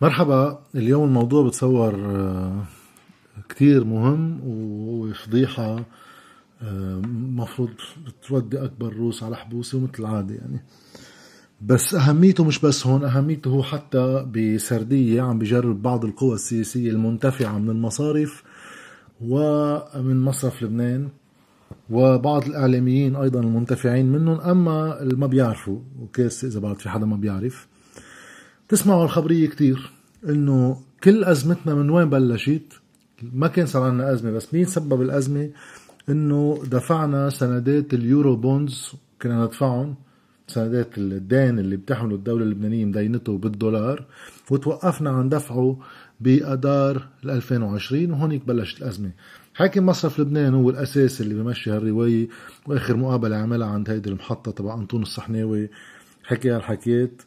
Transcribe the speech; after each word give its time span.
مرحبا. 0.00 0.58
اليوم 0.74 1.04
الموضوع 1.04 1.46
بتصور 1.46 1.94
آه، 1.94 2.64
كتير 3.48 3.84
مهم 3.84 4.40
وهو 4.44 5.12
فضيحة 5.12 5.84
آه، 6.62 7.02
مفروض 7.36 7.70
بتودي 8.06 8.64
أكبر 8.64 8.92
روس 8.92 9.22
على 9.22 9.36
حبوسه 9.36 9.80
مثل 9.80 9.92
العادة 9.98 10.34
يعني. 10.34 10.64
بس 11.60 11.94
أهميته 11.94 12.44
مش 12.44 12.58
بس 12.58 12.86
هون 12.86 13.04
أهميته 13.04 13.48
هو 13.50 13.62
حتى 13.62 14.26
بسردية 14.34 15.22
عم 15.22 15.38
بجرب 15.38 15.82
بعض 15.82 16.04
القوى 16.04 16.34
السياسية 16.34 16.90
المنتفعة 16.90 17.58
من 17.58 17.70
المصارف 17.70 18.42
ومن 19.20 20.20
مصرف 20.20 20.62
لبنان 20.62 21.08
وبعض 21.90 22.44
الإعلاميين 22.44 23.16
أيضا 23.16 23.40
المنتفعين 23.40 24.12
منهم 24.12 24.40
أما 24.40 25.02
اللي 25.02 25.16
ما 25.16 25.26
بيعرفوا. 25.26 25.78
وكيس 26.00 26.44
إذا 26.44 26.60
بعد 26.60 26.78
في 26.78 26.88
حدا 26.88 27.06
ما 27.06 27.16
بيعرف. 27.16 27.68
تسمعوا 28.68 29.04
الخبرية 29.04 29.48
كتير 29.48 29.90
إنه 30.28 30.80
كل 31.04 31.24
أزمتنا 31.24 31.74
من 31.74 31.90
وين 31.90 32.10
بلشت؟ 32.10 32.72
ما 33.22 33.48
كان 33.48 33.66
صار 33.66 33.82
عنا 33.82 34.12
أزمة 34.12 34.30
بس 34.30 34.54
مين 34.54 34.64
سبب 34.64 35.02
الأزمة؟ 35.02 35.50
إنه 36.08 36.62
دفعنا 36.70 37.30
سندات 37.30 37.94
اليورو 37.94 38.36
بوندز 38.36 38.92
كنا 39.22 39.44
ندفعهم 39.44 39.94
سندات 40.48 40.98
الدين 40.98 41.58
اللي 41.58 41.76
بتحمله 41.76 42.14
الدولة 42.14 42.44
اللبنانية 42.44 42.84
مدينته 42.84 43.38
بالدولار 43.38 44.04
وتوقفنا 44.50 45.10
عن 45.10 45.28
دفعه 45.28 45.78
بأدار 46.20 47.06
2020 47.24 48.10
وهونيك 48.10 48.46
بلشت 48.46 48.78
الأزمة. 48.82 49.10
حاكم 49.54 49.86
مصرف 49.86 50.20
لبنان 50.20 50.54
هو 50.54 50.70
الأساس 50.70 51.20
اللي 51.20 51.34
بمشي 51.34 51.70
هالرواية 51.70 52.28
وآخر 52.66 52.96
مقابلة 52.96 53.36
عملها 53.36 53.68
عند 53.68 53.90
هيدي 53.90 54.08
المحطة 54.10 54.50
تبع 54.50 54.74
أنطون 54.74 55.02
الصحناوي. 55.02 55.68
حكي 56.24 56.50
هالحكيات 56.50 57.22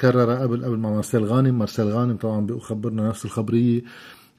كرر 0.00 0.30
قبل 0.30 0.64
قبل 0.64 0.76
مع 0.76 0.90
مارسيل 0.90 1.24
غانم. 1.24 1.58
مارسيل 1.58 1.84
غانم 1.84 2.16
طبعا 2.16 2.46
بيخبرنا 2.46 3.08
نفس 3.08 3.24
الخبرية. 3.24 3.82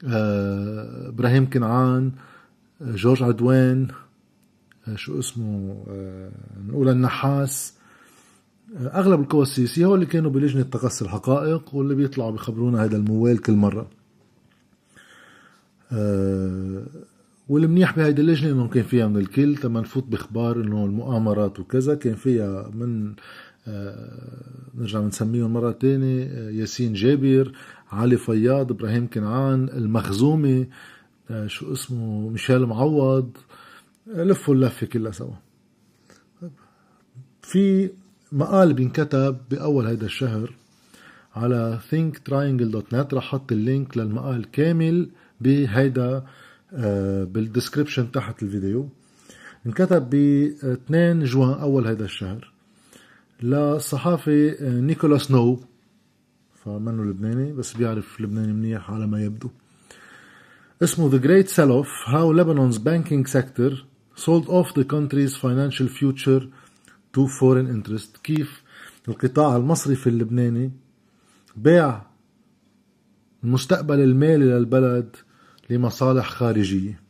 آه، 0.06 1.08
إبراهيم 1.08 1.50
كنعان 1.50 2.12
آه، 2.82 2.92
جورج 2.92 3.22
عدوان 3.22 3.88
شو 4.94 5.18
اسمه 5.18 5.84
نقول 6.68 6.88
النحاس. 6.88 7.74
أغلب 8.76 9.20
القوى 9.20 9.42
السياسية 9.42 9.86
هو 9.86 9.94
اللي 9.94 10.06
كانوا 10.06 10.30
بلجنة 10.30 10.62
تقصي 10.62 11.04
الحقائق 11.04 11.74
واللي 11.74 11.94
بيطلعوا 11.94 12.30
بيخبرونا 12.30 12.84
هذا 12.84 12.96
الموال 12.96 13.38
كل 13.38 13.52
مرة. 13.52 13.90
والمنيح 17.48 17.96
بهيدي 17.96 18.22
اللجنة 18.22 18.52
إنه 18.52 18.68
كان 18.68 18.82
فيها 18.82 19.06
من 19.06 19.16
الكل 19.16 19.56
تما 19.56 19.80
نفوت 19.80 20.04
بإخبار 20.04 20.56
إنه 20.56 20.84
المؤامرات 20.84 21.60
وكذا 21.60 21.94
كان 21.94 22.14
فيها 22.14 22.70
من 22.74 23.08
آه، 23.08 23.14
نرجع 24.74 25.00
بنسميهم 25.00 25.52
مرة 25.52 25.72
تانية 25.72 26.24
آه، 26.24 26.50
ياسين 26.50 26.92
جابر 26.92 27.52
علي 27.92 28.16
فياض 28.16 28.70
إبراهيم 28.70 29.10
كنعان 29.10 29.68
المخزومي 29.68 30.66
آه، 31.30 31.46
شو 31.46 31.72
اسمه؟ 31.72 32.28
ميشيل 32.28 32.66
معوض. 32.66 33.36
لفوا 34.06 34.54
اللفة 34.54 34.86
كلها 34.86 35.12
سوا. 35.12 35.34
في 37.42 37.90
مقال 38.32 38.74
بينكتب 38.74 39.36
بأول 39.50 39.86
هيدا 39.86 40.06
الشهر 40.06 40.54
على 41.34 41.78
thinktriangle.net 41.90 43.14
رح 43.14 43.24
حط 43.24 43.52
ال 43.52 43.61
link 43.61 43.96
للمقال 43.96 44.50
كامل 44.50 45.10
بهيدا 45.40 46.24
بال 47.24 47.38
description 47.38 48.12
تحت 48.12 48.42
الفيديو. 48.42 48.88
انكتب 49.66 50.10
ب 50.10 50.14
2 50.64 51.24
جوان 51.24 51.58
أول 51.60 51.86
هيدا 51.86 52.04
الشهر. 52.04 52.51
لصحافي 53.42 54.50
آه، 54.60 54.80
نيكولاس 54.80 55.30
نو 55.30 55.60
فمنه 56.54 57.04
لبناني 57.04 57.52
بس 57.52 57.72
بيعرف 57.76 58.20
لبناني 58.20 58.52
منيح 58.52 58.90
على 58.90 59.06
ما 59.06 59.24
يبدو. 59.24 59.50
اسمه 60.82 61.10
The 61.10 61.22
Great 61.22 61.48
Sell-Off 61.48 62.06
How 62.06 62.32
Lebanon's 62.38 62.78
Banking 62.78 63.26
Sector 63.32 63.72
Sold 64.16 64.46
Off 64.48 64.74
the 64.74 64.84
Country's 64.84 65.34
Financial 65.36 65.88
Future 65.88 66.42
to 67.16 67.26
Foreign 67.40 67.68
Interest. 67.76 68.20
كيف 68.22 68.62
القطاع 69.08 69.56
المصرفي 69.56 70.06
اللبناني 70.06 70.72
باع 71.56 72.06
المستقبل 73.44 74.00
المالي 74.00 74.44
للبلد 74.44 75.16
لمصالح 75.70 76.30
خارجية 76.30 77.00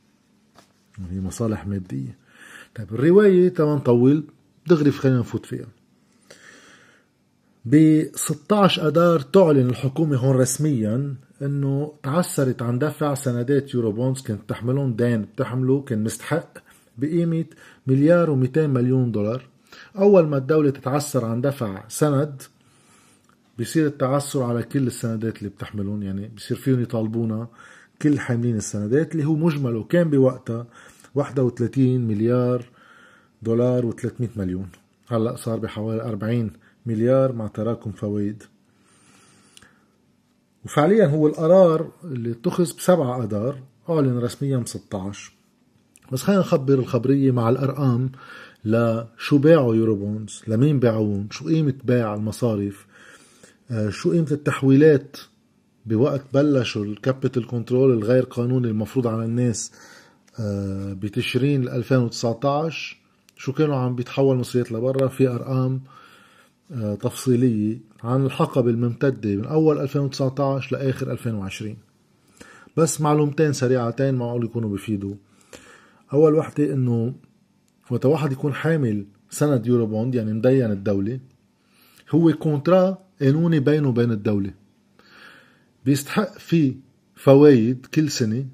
هي 1.10 1.20
مصالح 1.20 1.66
مادية. 1.66 2.18
طيب 2.74 2.94
الرواية 2.94 3.48
تمام 3.48 3.78
طول 3.78 4.24
دغري 4.66 4.90
خلينا 4.90 5.18
نفوت 5.18 5.46
فيها. 5.46 5.66
ب 7.64 8.02
16 8.14 8.88
اذار 8.88 9.20
تعلن 9.20 9.70
الحكومة 9.70 10.16
هون 10.16 10.36
رسميا 10.36 11.14
إنه 11.42 11.92
تعسرت 12.02 12.62
عن 12.62 12.78
دفع 12.78 13.14
سندات 13.14 13.74
يورو 13.74 13.92
بونز 13.92 14.22
كانت 14.22 14.40
تحملهم 14.48 14.96
دين 14.96 15.22
بتحمله 15.22 15.82
كان 15.82 16.04
مستحق 16.04 16.58
بقيمة 16.98 17.44
مليار 17.86 18.26
و200 18.26 18.58
مليون 18.58 19.12
دولار. 19.12 19.48
أول 19.98 20.26
ما 20.26 20.36
الدولة 20.36 20.70
تتعسر 20.70 21.24
عن 21.24 21.40
دفع 21.40 21.84
سند 21.88 22.42
بصير 23.58 23.86
التعسر 23.86 24.42
على 24.42 24.62
كل 24.62 24.86
السندات 24.86 25.38
اللي 25.38 25.48
بتحملهم 25.48 26.02
يعني 26.02 26.30
بصير 26.36 26.56
فيهم 26.56 26.82
يطالبونا 26.82 27.48
كل 28.02 28.18
حاملين 28.18 28.56
السندات 28.56 29.12
اللي 29.12 29.24
هو 29.24 29.36
مجمله. 29.36 29.84
كان 29.84 30.10
بوقتها 30.10 30.66
31 31.14 32.00
مليار 32.00 32.64
دولار 33.42 33.92
و300 33.92 34.36
مليون. 34.36 34.68
هلأ 35.08 35.36
صار 35.36 35.58
بحوالي 35.58 36.02
40 36.02 36.50
مليار 36.86 37.32
مع 37.32 37.46
تراكم 37.46 37.92
فوائد. 37.92 38.42
وفعليا 40.64 41.06
هو 41.06 41.26
القرار 41.26 41.90
اللي 42.04 42.30
اتخذ 42.30 42.76
بسبعة 42.76 43.22
أدار 43.22 43.58
أعلن 43.90 44.18
رسميا 44.18 44.58
ب 44.58 44.68
16 44.68 45.32
بس 46.12 46.22
خلينا 46.22 46.40
نخبر 46.40 46.74
الخبرية 46.74 47.30
مع 47.30 47.48
الأرقام 47.48 48.12
لشو 48.64 49.38
باعوا 49.38 49.74
يورو 49.74 49.94
بونز 49.94 50.42
لمين 50.48 50.80
باعوهم 50.80 51.28
شو 51.30 51.44
قيمة 51.44 51.74
بيع 51.84 52.14
المصارف 52.14 52.86
آه، 53.70 53.90
شو 53.90 54.12
قيمة 54.12 54.26
التحويلات 54.30 55.16
بوقت 55.86 56.22
بلشوا 56.34 56.84
ال 56.84 56.92
capital 56.92 57.46
control 57.46 57.92
الغير 57.92 58.24
قانوني 58.24 58.68
المفروض 58.68 59.06
على 59.06 59.24
الناس 59.24 59.72
آه، 60.40 60.92
بتشرين 60.92 61.68
2019 61.68 62.96
شو 63.36 63.52
كانوا 63.52 63.76
عم 63.76 63.94
بيتحول 63.94 64.36
مصريات 64.36 64.72
لبرا؟ 64.72 65.08
في 65.08 65.28
أرقام 65.28 65.74
آه، 65.74 66.01
تفصيلية 67.00 67.80
عن 68.04 68.26
الحقب 68.26 68.68
الممتدة 68.68 69.36
من 69.36 69.44
أول 69.44 69.78
2019 69.78 70.76
لآخر 70.76 71.12
2020 71.12 71.76
بس 72.76 73.00
معلومتين 73.00 73.52
سريعتين 73.52 74.14
معقول 74.14 74.44
يكونوا 74.44 74.70
بفيدوا. 74.70 75.14
أول 76.12 76.34
وحدة 76.34 76.72
إنه 76.72 77.14
وقت 77.90 78.06
واحد 78.06 78.32
يكون 78.32 78.54
حامل 78.54 79.06
سند 79.30 79.66
Eurobond 79.66 80.14
يعني 80.14 80.32
مدين 80.32 80.70
الدولة 80.70 81.20
هو 82.10 82.32
contrat 82.32 82.98
قانوني 83.20 83.60
بينه 83.60 83.88
وبين 83.88 84.10
الدولة. 84.10 84.54
بيستحق 85.84 86.38
فيه 86.38 86.74
فوايد 87.14 87.86
كل 87.86 88.10
سنة 88.10 88.46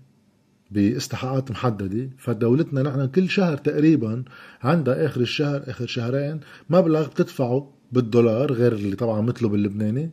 باستحقاقات 0.70 1.50
محددة. 1.50 2.10
فدولتنا 2.18 2.82
نحن 2.82 3.06
كل 3.06 3.28
شهر 3.28 3.56
تقريبا 3.56 4.24
عندها 4.62 5.06
آخر 5.06 5.20
الشهر 5.20 5.70
آخر 5.70 5.86
شهرين 5.86 6.40
مبلغ 6.70 7.08
بتدفعه 7.08 7.77
بالدولار 7.92 8.52
غير 8.52 8.72
اللي 8.72 8.96
طبعا 8.96 9.20
مثله 9.20 9.48
باللبناني 9.48 10.10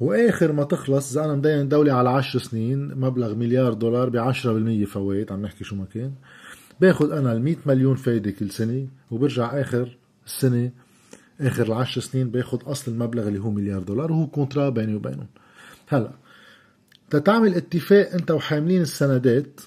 وآخر 0.00 0.52
ما 0.52 0.64
تخلص 0.64 1.12
إذا 1.12 1.24
أنا 1.24 1.34
مدين 1.34 1.68
دولة 1.68 1.92
على 1.92 2.08
عشر 2.08 2.38
سنين 2.38 2.94
مبلغ 2.94 3.34
مليار 3.34 3.72
دولار 3.72 4.08
بعشرة 4.08 4.52
بالمية 4.52 4.84
فوائد 4.84 5.32
عم 5.32 5.42
نحكي 5.42 5.64
شو 5.64 5.76
ما 5.76 5.84
كان. 5.84 6.12
باخد 6.80 7.10
أنا 7.10 7.32
ال 7.32 7.56
مليون 7.66 7.96
فايدة 7.96 8.30
كل 8.30 8.50
سنة 8.50 8.86
وبرجع 9.10 9.60
آخر 9.60 9.96
السنة 10.26 10.70
آخر 11.40 11.66
العشر 11.66 12.00
سنين 12.00 12.30
باخد 12.30 12.62
أصل 12.62 12.92
المبلغ 12.92 13.28
اللي 13.28 13.38
هو 13.38 13.50
مليار 13.50 13.82
دولار 13.82 14.12
وهو 14.12 14.26
كونترا 14.26 14.68
بيني 14.68 14.94
وبينهم. 14.94 15.26
هلا 15.88 16.12
تتعمل 17.10 17.54
اتفاق 17.54 18.12
أنت 18.12 18.30
وحاملين 18.30 18.82
السندات 18.82 19.60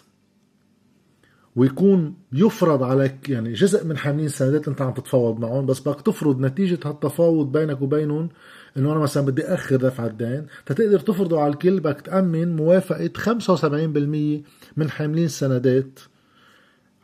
ويكون 1.55 2.13
يفرض 2.33 2.83
عليك 2.83 3.29
يعني 3.29 3.53
جزء 3.53 3.85
من 3.85 3.97
حاملين 3.97 4.25
السندات 4.25 4.67
أنت 4.67 4.81
عم 4.81 4.93
تتفاوض 4.93 5.39
معهم 5.39 5.65
بس 5.65 5.79
بدك 5.79 6.01
تفرض 6.01 6.39
نتيجة 6.39 6.79
هالتفاوض 6.85 7.51
بينك 7.51 7.81
وبينهم 7.81 8.29
إنه 8.77 8.91
أنا 8.91 8.99
مثلا 8.99 9.25
بدي 9.25 9.43
أخر 9.45 9.75
دفع 9.75 10.05
الدين. 10.05 10.45
تتقدر 10.65 10.99
تفرضه 10.99 11.41
على 11.41 11.53
الكل 11.53 11.79
بدك 11.79 12.01
تأمن 12.01 12.55
موافقة 12.55 13.09
75% 13.17 14.43
من 14.77 14.89
حاملين 14.89 15.25
السندات 15.25 15.99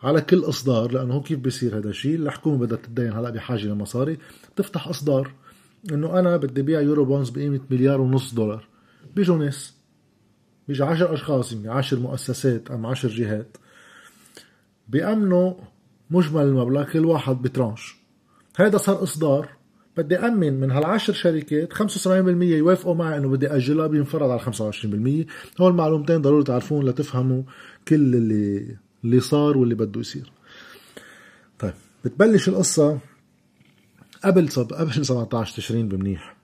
على 0.04 0.22
كل 0.22 0.40
إصدار 0.40 0.92
لأنه 0.92 1.14
هو 1.14 1.22
كيف 1.22 1.40
بيصير 1.40 1.78
هذا 1.78 1.90
الشيء؟ 1.90 2.16
الحكومة 2.16 2.58
بدها 2.58 2.78
تدين 2.78 3.14
هلا 3.14 3.30
بحاجة 3.30 3.66
لمصاري. 3.66 4.18
بتفتح 4.56 4.88
إصدار 4.88 5.32
إنه 5.92 6.20
أنا 6.20 6.38
بدي 6.38 6.62
بيع 6.62 6.82
يورو 6.82 7.06
بونز 7.06 7.30
بقيمة 7.30 7.60
مليار 7.72 8.02
ونص 8.02 8.34
دولار. 8.34 8.68
بيجوا 9.16 9.38
ناس 9.38 9.74
بيجي 10.68 10.84
10 10.84 11.14
أشخاص 11.14 11.54
يعني 11.54 11.70
10 11.70 12.00
مؤسسات 12.00 12.72
أم 12.72 12.86
10 12.86 13.10
جهات. 13.10 13.58
بيأمنوا 14.90 15.54
مجمل 16.10 16.42
المبلغ 16.42 16.84
كل 16.92 17.06
واحد 17.06 17.42
بترانش. 17.42 17.96
هذا 18.58 18.78
صار 18.78 19.04
إصدار. 19.04 19.60
بدي 19.98 20.18
أمن 20.18 20.60
من 20.60 20.72
هالعشر 20.72 21.14
شركات 21.14 21.74
75% 21.74 22.08
يوافقوا 22.08 22.96
معي 22.96 23.18
إنه 23.18 23.30
بدي 23.30 23.48
أجلها 23.48 23.88
بينفرض 23.88 24.30
على 24.30 24.40
25% 24.40 25.62
هول 25.62 25.74
معلومتين 25.74 26.22
ضروري 26.22 26.44
تعرفون 26.44 26.86
لتفهموا 26.86 27.44
كل 27.88 27.96
اللي 27.96 28.78
اللي 29.04 29.20
صار 29.20 29.58
واللي 29.58 29.76
بده 29.76 30.00
يصير. 30.00 30.32
طيب 31.60 31.74
بتبلش 32.06 32.50
القصة 32.50 33.00
قبل 34.24 34.50
صب... 34.50 34.74
قبل 34.74 35.06
17 35.06 35.56
تشرين 35.56 35.88
بمنيح. 35.88 36.36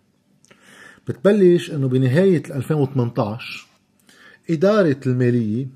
بتبلش 1.08 1.72
إنه 1.72 1.88
بنهاية 1.88 2.44
2018 2.50 3.68
إدارة 4.50 5.00
المالية 5.08 5.68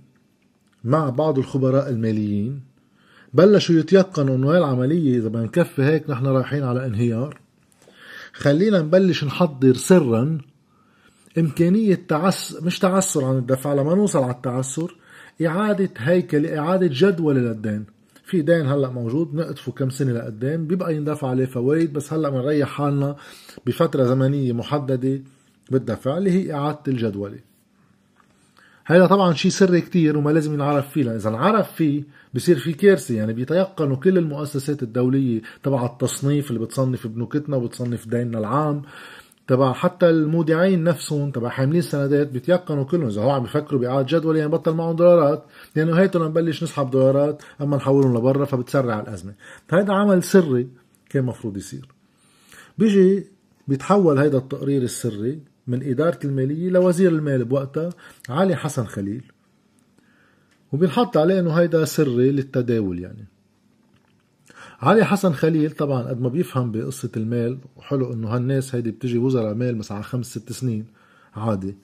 مع 0.84 1.10
بعض 1.10 1.38
الخبراء 1.38 1.90
الماليين. 1.90 2.62
بلشوا 3.34 3.76
يتيقنوا 3.76 4.36
إنه 4.36 4.58
العملية 4.58 5.18
إذا 5.18 5.28
بدنا 5.30 5.44
نكفي 5.44 5.84
هيك 5.84 6.10
نحن 6.10 6.26
رايحين 6.26 6.64
على 6.64 6.86
انهيار. 6.86 7.40
خلينا 8.34 8.82
نبلش 8.82 9.24
نحضر 9.24 9.74
سرا 9.74 10.38
إمكانية 11.38 11.96
تعس 12.08 12.58
مش 12.64 12.80
تعسر 12.80 13.26
عن 13.26 13.38
الدفع 13.38 13.74
لما 13.74 13.96
نوصل 13.96 14.24
على 14.24 14.32
التعسر 14.32 14.96
إعادة 15.46 15.90
هيكل 15.98 16.46
إعادة 16.46 16.90
جدول 16.92 17.36
للدين 17.36 17.86
في 18.26 18.42
دين 18.42 18.66
هلأ 18.66 18.90
موجود 18.90 19.36
نقطفه 19.36 19.72
كم 19.72 19.90
سنة 19.90 20.12
لقدام 20.12 20.68
بيبقى 20.68 20.96
يندفع 20.96 21.28
عليه 21.28 21.46
فوائد 21.46 21.94
بس 21.94 22.14
هلأ 22.14 22.30
بنريح 22.30 22.70
حالنا 22.70 23.16
بفترة 23.66 24.04
زمنية 24.04 24.54
محددة 24.54 25.22
بالدفع 25.72 26.18
اللي 26.18 26.32
هي 26.32 26.54
إعادة 26.54 26.80
الجدولة. 26.88 27.40
هذا 28.90 29.06
طبعا 29.06 29.34
شيء 29.34 29.52
سري 29.52 29.82
كتير 29.82 30.18
وما 30.18 30.32
لازم 30.32 30.54
ينعرف 30.54 30.90
فيه 30.90 31.16
إذا 31.16 31.30
انعرف 31.30 31.72
فيه 31.72 32.04
بصير 32.34 32.60
في 32.60 32.74
كارثه 32.74 33.16
يعني 33.16 33.34
بيتيقنوا 33.34 33.96
كل 33.96 34.18
المؤسسات 34.18 34.84
الدولية 34.84 35.42
تبع 35.64 35.86
التصنيف 35.86 36.50
اللي 36.50 36.60
بتصنف 36.60 37.08
بنوكتنا 37.08 37.58
وبتصنف 37.58 38.08
ديننا 38.08 38.40
العام 38.40 38.82
تبع 39.48 39.74
حتى 39.74 40.10
المودعين 40.10 40.84
نفسهم 40.84 41.32
تبع 41.32 41.50
حاملين 41.50 41.82
سندات 41.82 42.28
بيتيقنوا 42.28 42.84
كلهم 42.84 43.08
إذا 43.08 43.22
هو 43.22 43.30
عم 43.30 43.44
يفكروا 43.44 43.82
بإعادة 43.82 44.08
جدول 44.18 44.38
يعني 44.38 44.50
بطل 44.50 44.74
معهم 44.74 44.96
دولارات 44.96 45.46
لأنه 45.76 46.00
هيتنا 46.00 46.28
نبلش 46.28 46.64
نسحب 46.64 46.92
دولارات 46.92 47.44
أما 47.62 47.78
نحولهم 47.78 48.18
لبرا 48.18 48.46
فبتسرع 48.46 49.00
الأزمة. 49.00 49.34
فهذا 49.68 49.94
عمل 49.94 50.24
سري 50.24 50.68
كان 51.10 51.24
مفروض 51.24 51.58
يصير. 51.58 51.88
بيجي 52.78 53.28
بيتحول 53.68 54.18
هيدا 54.18 54.38
التقرير 54.38 54.82
السري 54.82 55.40
من 55.70 55.90
إدارة 55.90 56.20
المالية 56.26 56.70
لوزير 56.70 57.12
المال 57.12 57.46
بوقتها 57.46 57.90
علي 58.30 58.56
حسن 58.56 58.86
خليل. 58.86 59.24
وبينحط 60.72 61.18
عليه 61.18 61.40
إنه 61.40 61.52
هيدا 61.52 61.86
سري 61.86 62.32
للتداول 62.32 63.00
يعني. 63.00 63.26
علي 64.82 65.06
حسن 65.06 65.34
خليل 65.34 65.72
طبعا 65.72 66.04
قد 66.04 66.22
ما 66.22 66.30
بيفهم 66.30 66.72
بقصة 66.72 67.12
المال 67.18 67.58
وحلو 67.78 68.14
إنه 68.14 68.28
هالناس 68.28 68.76
هيدي 68.76 68.92
بتجي 68.92 69.18
وزراء 69.18 69.54
مال 69.54 69.82
على 69.92 70.04
خمس 70.04 70.26
ست 70.26 70.52
سنين 70.52 70.86
عادي. 71.36 71.76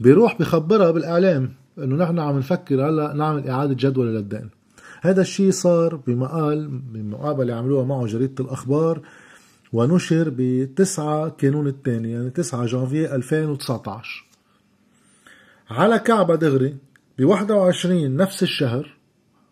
بيروح 0.00 0.38
بخبرها 0.38 0.90
بالإعلام 0.90 1.52
إنه 1.78 1.96
نحن 1.96 2.18
عم 2.18 2.38
نفكر 2.38 2.88
هلأ 2.88 3.12
نعمل 3.12 3.48
إعادة 3.48 3.74
جدول 3.74 4.14
للدين 4.14 4.50
هذا 5.02 5.20
الشيء 5.20 5.50
صار 5.50 5.96
بمقال 5.96 6.68
بمقابلة 6.68 7.54
عملوها 7.54 7.84
معه 7.84 8.06
جريدة 8.06 8.44
الأخبار 8.44 9.00
ونشر 9.72 10.32
بتسعة 10.36 11.28
كانون 11.28 11.66
الثاني 11.66 12.12
يعني 12.12 12.30
9 12.30 12.66
جانفي 12.66 13.14
2019 13.14 14.26
على 15.70 15.98
كعبة 15.98 16.34
دغري 16.34 16.76
ب 17.18 17.24
21 17.24 18.16
نفس 18.16 18.42
الشهر 18.42 18.96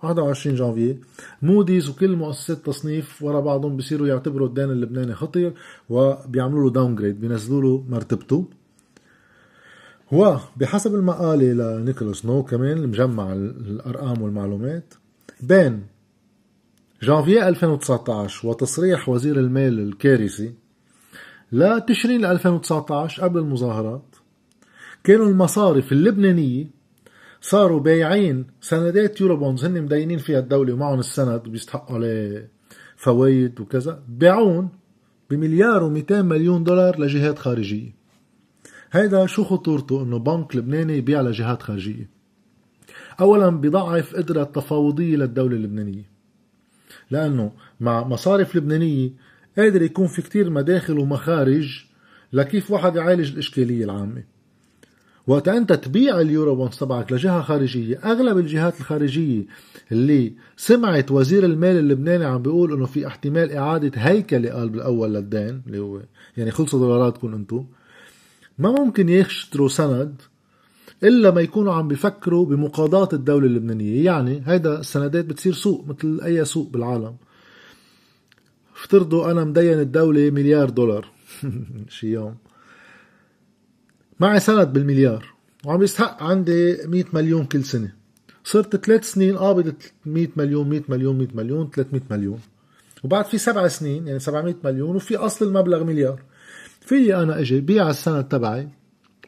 21 0.03 0.57
جانفي 0.57 0.97
موديز 1.43 1.89
وكل 1.89 2.17
مؤسسات 2.17 2.57
التصنيف 2.57 3.23
ورا 3.23 3.41
بعضهم 3.41 3.77
بصيروا 3.77 4.07
يعتبروا 4.07 4.49
الدين 4.49 4.71
اللبناني 4.71 5.15
خطير 5.15 5.55
وبيعملوا 5.89 6.65
له 6.65 6.71
downgrade 6.71 7.21
بينزلوا 7.21 7.63
له 7.63 7.85
مرتبته. 7.89 8.49
وبحسب 10.13 10.95
المقالة 10.95 11.53
لنيكولاس 11.53 12.27
نو 12.27 12.43
كمان 12.43 12.79
المجمع 12.79 13.33
الأرقام 13.33 14.23
والمعلومات 14.23 14.95
بين 15.41 15.83
جانفي 17.03 17.49
2019 17.49 18.49
وتصريح 18.49 19.09
وزير 19.09 19.39
المال 19.39 19.81
الكارثي 19.81 20.55
لتشرين 21.53 22.25
2019 22.25 23.23
قبل 23.23 23.39
المظاهرات. 23.39 24.17
كانوا 25.05 25.29
المصارف 25.29 25.93
اللبنانية 25.93 26.67
صاروا 27.41 27.81
بايعين 27.81 28.47
سندات 28.61 29.21
يورو 29.21 29.37
بونز 29.37 29.65
هن 29.65 29.83
مدينين 29.83 30.19
فيها 30.19 30.39
الدولة 30.39 30.73
ومعهم 30.73 30.99
السند 30.99 31.47
وبيستحقوا 31.47 31.97
عليه 31.97 32.51
فوائد 32.97 33.61
وكذا. 33.61 34.03
بيعون 34.09 34.69
بمليار 35.31 35.81
و200 35.81 36.13
مليون 36.13 36.65
دولار 36.65 37.01
لجهات 37.01 37.39
خارجية. 37.39 37.95
هيدا 38.93 39.27
شو 39.27 39.45
خطورته؟ 39.45 40.03
إنه 40.03 40.19
بنك 40.19 40.57
لبناني 40.57 40.97
يبيع 40.97 41.21
لجهات 41.21 41.63
خارجية. 41.63 42.11
اولا 43.21 43.49
بضعف 43.49 44.15
قدرة 44.15 44.45
تفاوضية 44.45 45.17
للدولة 45.17 45.57
اللبنانية. 45.57 46.16
لأنه 47.11 47.53
مع 47.81 48.05
مصارف 48.05 48.57
لبنانية 48.57 49.11
قادر 49.59 49.83
يكون 49.83 50.07
في 50.07 50.23
كتير 50.23 50.51
مداخل 50.51 50.99
ومخارج 50.99 51.85
لكيف 52.33 52.71
واحد 52.71 52.97
يعالج 52.97 53.33
الإشكالية 53.33 53.85
العامة. 53.85 54.23
وقت 55.27 55.49
أنت 55.49 55.73
تبيع 55.73 56.21
اليورو 56.21 56.55
بونز 56.55 56.77
تبعك 56.77 57.13
لجهة 57.13 57.43
خارجية 57.43 57.99
أغلب 58.05 58.39
الجهات 58.39 58.81
الخارجية 58.81 59.43
اللي 59.93 60.33
سمعت 60.57 61.11
وزير 61.11 61.45
المال 61.45 61.77
اللبناني 61.77 62.25
عم 62.25 62.43
بيقول 62.43 62.73
إنه 62.73 62.87
في 62.87 63.07
احتمال 63.07 63.53
إعادة 63.53 63.91
هيكلة 63.95 64.51
قال 64.51 64.69
بالأول 64.69 65.15
للدين 65.15 65.63
اللي 65.67 65.79
هو 65.79 66.01
يعني 66.37 66.51
خلصوا 66.51 66.79
دولاراتكم 66.79 67.35
أنتم 67.35 67.67
ما 68.59 68.71
ممكن 68.71 69.09
يشتروا 69.09 69.69
سند 69.69 70.23
إلا 71.03 71.31
ما 71.31 71.41
يكونوا 71.41 71.75
عم 71.75 71.89
بيفكروا 71.89 72.47
بمقاضاة 72.47 73.09
الدولة 73.13 73.47
اللبنانية. 73.47 74.05
يعني 74.05 74.43
هيدا 74.47 74.81
السندات 74.81 75.25
بتصير 75.25 75.53
سوق 75.53 75.87
مثل 75.89 76.21
أي 76.25 76.45
سوق 76.45 76.71
بالعالم. 76.71 77.17
افترضوا 78.77 79.31
أنا 79.31 79.45
مدين 79.45 79.81
الدولة 79.81 80.31
مليار 80.31 80.71
دولار. 80.71 81.09
شي 81.89 82.07
يوم. 82.07 82.35
معي 84.21 84.41
سند 84.41 84.73
بالمليار 84.73 85.35
وعم 85.65 85.83
يستحق 85.83 86.23
عندي 86.23 86.87
100 86.87 87.05
مليون 87.13 87.45
كل 87.45 87.65
سنة. 87.65 87.93
صرت 88.45 88.87
ثلاث 88.87 89.13
سنين 89.13 89.37
قابض 89.37 89.75
100 90.07 90.29
مليون 90.37 90.69
100 90.69 90.83
مليون 90.89 91.19
100 91.19 91.29
مليون 91.35 91.71
300 91.71 92.03
مليون. 92.11 92.41
وبعد 93.05 93.25
في 93.25 93.39
سبع 93.39 93.69
سنين 93.69 94.07
يعني 94.07 94.19
700 94.19 94.55
مليون 94.65 94.97
وفي 94.97 95.17
أصل 95.17 95.47
المبلغ 95.47 95.85
مليار. 95.85 96.23
في 96.81 97.17
أنا 97.17 97.41
أجي 97.41 97.61
بيع 97.61 97.91
السند 97.91 98.25
تبعي 98.25 98.69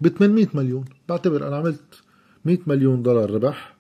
ب 0.01 0.09
800 0.09 0.47
مليون. 0.55 0.85
بعتبر 1.09 1.49
أنا 1.49 1.57
عملت 1.57 2.03
100 2.45 2.59
مليون 2.67 3.03
دولار 3.03 3.31
ربح 3.31 3.77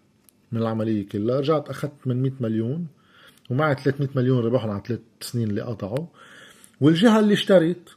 من 0.52 0.60
العملية 0.60 1.08
كلها. 1.08 1.40
رجعت 1.40 1.68
أخذت 1.68 2.06
من 2.06 2.22
100 2.22 2.32
مليون 2.40 2.86
ومعي 3.50 3.74
300 3.74 4.08
مليون 4.16 4.44
ربحهم 4.44 4.70
على 4.70 4.82
ثلاث 4.86 5.00
سنين 5.20 5.50
اللي 5.50 5.60
قطعوا. 5.62 6.06
والجهة 6.80 7.20
اللي 7.20 7.34
اشترت 7.34 7.96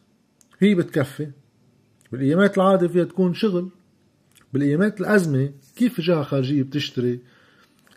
هي 0.59 0.75
بتكفي. 0.75 1.31
بالأيامات 2.11 2.57
العادي 2.57 2.89
فيها 2.89 3.03
تكون 3.03 3.33
شغل. 3.33 3.69
بالأيامات 4.53 5.01
الأزمة 5.01 5.51
كيف 5.75 6.01
جهة 6.01 6.23
خارجية 6.23 6.63
بتشتري 6.63 7.19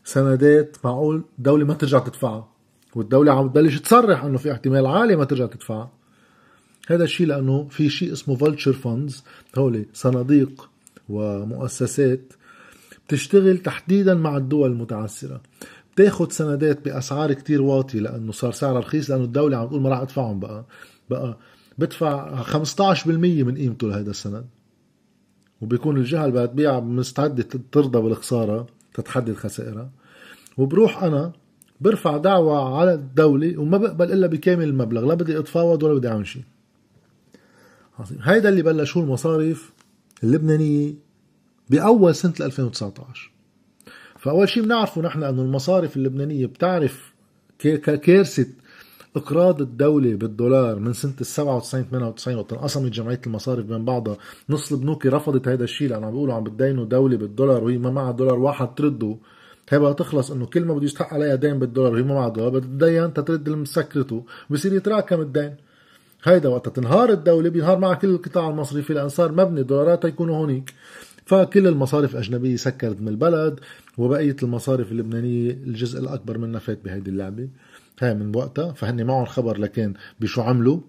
سندات 0.04 0.76
معقول؟ 0.85 1.25
دولة 1.38 1.64
ما 1.64 1.75
ترجع 1.75 1.99
تدفعها. 1.99 2.49
والدولة 2.95 3.33
عم 3.33 3.49
تبلش 3.49 3.81
تصرح 3.81 4.25
إنه 4.25 4.38
في 4.38 4.52
احتمال 4.52 4.87
عالي 4.87 5.16
ما 5.16 5.25
ترجع 5.25 5.47
تدفعها. 5.47 5.93
هذا 6.88 7.05
الشيء 7.05 7.26
لأنه 7.26 7.67
في 7.71 7.88
شيء 7.88 8.12
اسمه 8.12 8.37
vulture 8.37 8.73
funds 8.73 9.25
هولي 9.59 9.87
صناديق 9.93 10.69
ومؤسسات 11.09 12.33
بتشتغل 13.09 13.59
تحديدا 13.59 14.14
مع 14.14 14.37
الدول 14.37 14.71
المتعثرة. 14.71 15.41
بتاخد 15.95 16.33
سندات 16.33 16.85
بأسعار 16.85 17.33
كتير 17.33 17.62
واطية 17.62 18.00
لأنه 18.00 18.33
صار 18.33 18.53
سعرها 18.53 18.79
رخيص 18.81 19.11
لأنه 19.11 19.25
الدولة 19.25 19.57
عم 19.57 19.69
تقول 19.69 19.81
ما 19.81 19.88
راح 19.88 19.99
أدفعهم 20.00 20.41
بقى. 20.41 20.64
بقى 21.11 21.38
بدفع 21.79 22.43
15% 22.43 23.07
من 23.45 23.57
قيمته 23.57 23.88
لهذا 23.88 24.11
السند. 24.11 24.45
وبيكون 25.61 25.97
الجهة 25.97 26.21
اللي 26.21 26.33
بدها 26.33 26.47
تبيعها 26.47 26.81
مستعدة 26.81 27.49
ترضى 27.73 28.00
بالخسارة 28.00 28.67
تتحدد 28.95 29.35
خسائرها. 29.35 29.91
وبروح 30.59 31.03
أنا 31.03 31.33
برفع 31.81 32.17
دعوة 32.17 32.79
على 32.79 32.95
الدولة 32.95 33.59
وما 33.59 33.79
بقبل 33.79 34.12
إلا 34.12 34.26
بكامل 34.26 34.64
المبلغ 34.64 35.05
لا 35.07 35.14
بدي 35.14 35.38
أتفاوض 35.38 35.83
ولا 35.83 35.95
بدي 35.95 36.09
أعمل 36.09 36.26
شيء. 36.26 36.43
عظيم. 37.99 38.19
هيدا 38.23 38.49
اللي 38.49 38.63
بلشوه 38.63 39.03
المصارف 39.03 39.73
اللبنانية 40.25 40.95
بأول 41.71 42.15
سنة 42.15 42.35
2019 42.41 43.31
فأول 44.19 44.49
شيء 44.49 44.63
بنعرفه 44.63 45.03
نحن 45.03 45.23
أنه 45.23 45.43
المصارف 45.43 45.97
اللبنانية 45.97 46.47
بتعرف 46.47 47.15
كارثة 47.85 48.47
إقراض 49.17 49.61
الدولة 49.61 50.15
بالدولار 50.15 50.79
من 50.79 50.93
سنة 50.93 51.15
ال 51.21 51.27
97 51.27 51.85
98 51.85 52.39
وقت 52.39 52.53
انقسمت 52.53 52.93
جمعية 52.93 53.21
المصارف 53.27 53.67
بين 53.67 53.85
بعضها 53.85 54.17
نص 54.51 54.73
البنوك 54.73 55.07
رفضت 55.07 55.49
هذا 55.49 55.65
الشيء 55.65 55.89
لأنه 55.89 56.07
عم 56.07 56.13
بيقولوا 56.13 56.35
عم 56.35 56.45
بتدينوا 56.45 56.85
دولة 56.85 57.17
بالدولار 57.17 57.65
وهي 57.65 57.79
ما 57.79 57.91
معها 57.91 58.13
دولار 58.13 58.39
واحد 58.39 58.75
ترده. 58.75 59.17
هي 59.69 59.79
بدها 59.79 59.93
تخلص 59.93 60.31
إنه 60.31 60.47
كل 60.47 60.65
ما 60.65 60.75
بده 60.75 60.85
يستحق 60.85 61.15
عليها 61.15 61.35
دين 61.35 61.59
بالدولار 61.59 61.93
وهي 61.93 62.03
ما 62.03 62.15
معها 62.15 62.29
دولار 62.29 62.51
بدها 62.51 62.89
تدين 62.89 63.13
تترد 63.13 63.49
مسكرته 63.49 64.25
وبصير 64.51 64.73
يتراكم 64.73 65.21
الدين. 65.21 65.55
هيدا 66.25 66.49
وقت 66.49 66.69
تنهار 66.69 67.11
الدولة 67.11 67.49
بينهار 67.49 67.78
معها 67.78 67.95
كل 67.95 68.09
القطاع 68.09 68.50
المصرفي 68.50 68.95
لأن 68.95 69.09
صار 69.09 69.33
مبني 69.33 69.62
دولارات 69.62 70.04
يكونوا 70.04 70.37
هونيك. 70.37 70.75
فكل 71.26 71.66
المصارف 71.66 72.12
الأجنبية 72.14 72.57
سكرت 72.57 73.00
من 73.00 73.09
البلد 73.09 73.61
وبقية 73.99 74.37
المصارف 74.43 74.93
اللبنانية 74.93 75.50
الجزء 75.50 76.00
الأكبر 76.00 76.38
منها 76.38 76.61
فات 76.61 76.78
بهيدي 76.85 77.11
اللعبة. 77.11 77.49
هاي 78.00 78.14
من 78.14 78.37
وقتها. 78.37 78.73
فهن 78.73 79.07
معهم 79.07 79.25
خبر 79.25 79.59
لكن 79.59 79.95
بشو 80.21 80.43
عملوا. 80.43 80.81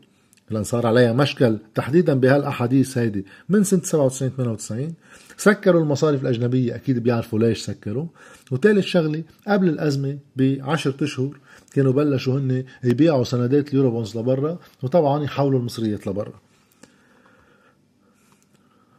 لأن 0.52 0.64
صار 0.64 0.88
عليها 0.88 1.14
مشكل 1.14 1.58
تحديدا 1.76 2.14
بهالأحاديث 2.14 2.98
هيدي 2.98 3.26
من 3.50 3.64
سنة 3.64 3.82
97 3.84 4.30
98 4.30 4.94
سكروا 5.38 5.82
المصارف 5.82 6.22
الأجنبية. 6.22 6.76
أكيد 6.76 7.00
بيعرفوا 7.00 7.40
ليش 7.40 7.62
سكروا. 7.62 8.06
وثالث 8.52 8.86
شغلة 8.86 9.24
قبل 9.48 9.70
الأزمة 9.70 10.18
بعشرة 10.36 11.04
أشهر 11.04 11.38
كانوا 11.76 11.92
بلشوا 11.92 12.40
هن 12.40 12.64
يبيعوا 12.84 13.24
سندات 13.24 13.70
اليورو 13.70 13.92
بونز 13.92 14.18
لبرا 14.18 14.58
وطبعا 14.84 15.24
يحولوا 15.24 15.60
المصريات 15.60 16.08
لبرا. 16.08 16.40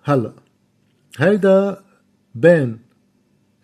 هلا 0.05 0.33
هيدا 1.19 1.81
بين 2.35 2.79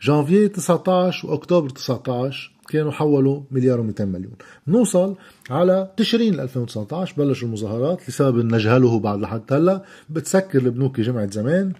جانفيي 0.03 0.49
19 0.49 1.31
وأكتوبر 1.31 1.71
19 1.71 2.53
كانوا 2.69 2.93
حولوا 2.93 3.43
مليار 3.51 3.79
و200 3.79 4.01
مليون. 4.01 4.35
نوصل 4.69 5.17
على 5.51 5.93
تشرين 5.97 6.41
2019 6.41 7.15
بلشوا 7.19 7.49
المظاهرات 7.49 8.09
لسبب 8.09 8.45
نجهله 8.55 9.01
بعد 9.01 9.21
لحد 9.21 9.53
هلا. 9.53 9.85
بتسكر 10.11 10.59
البنوك 10.59 11.01
جمعة 11.01 11.31
زمان. 11.31 11.73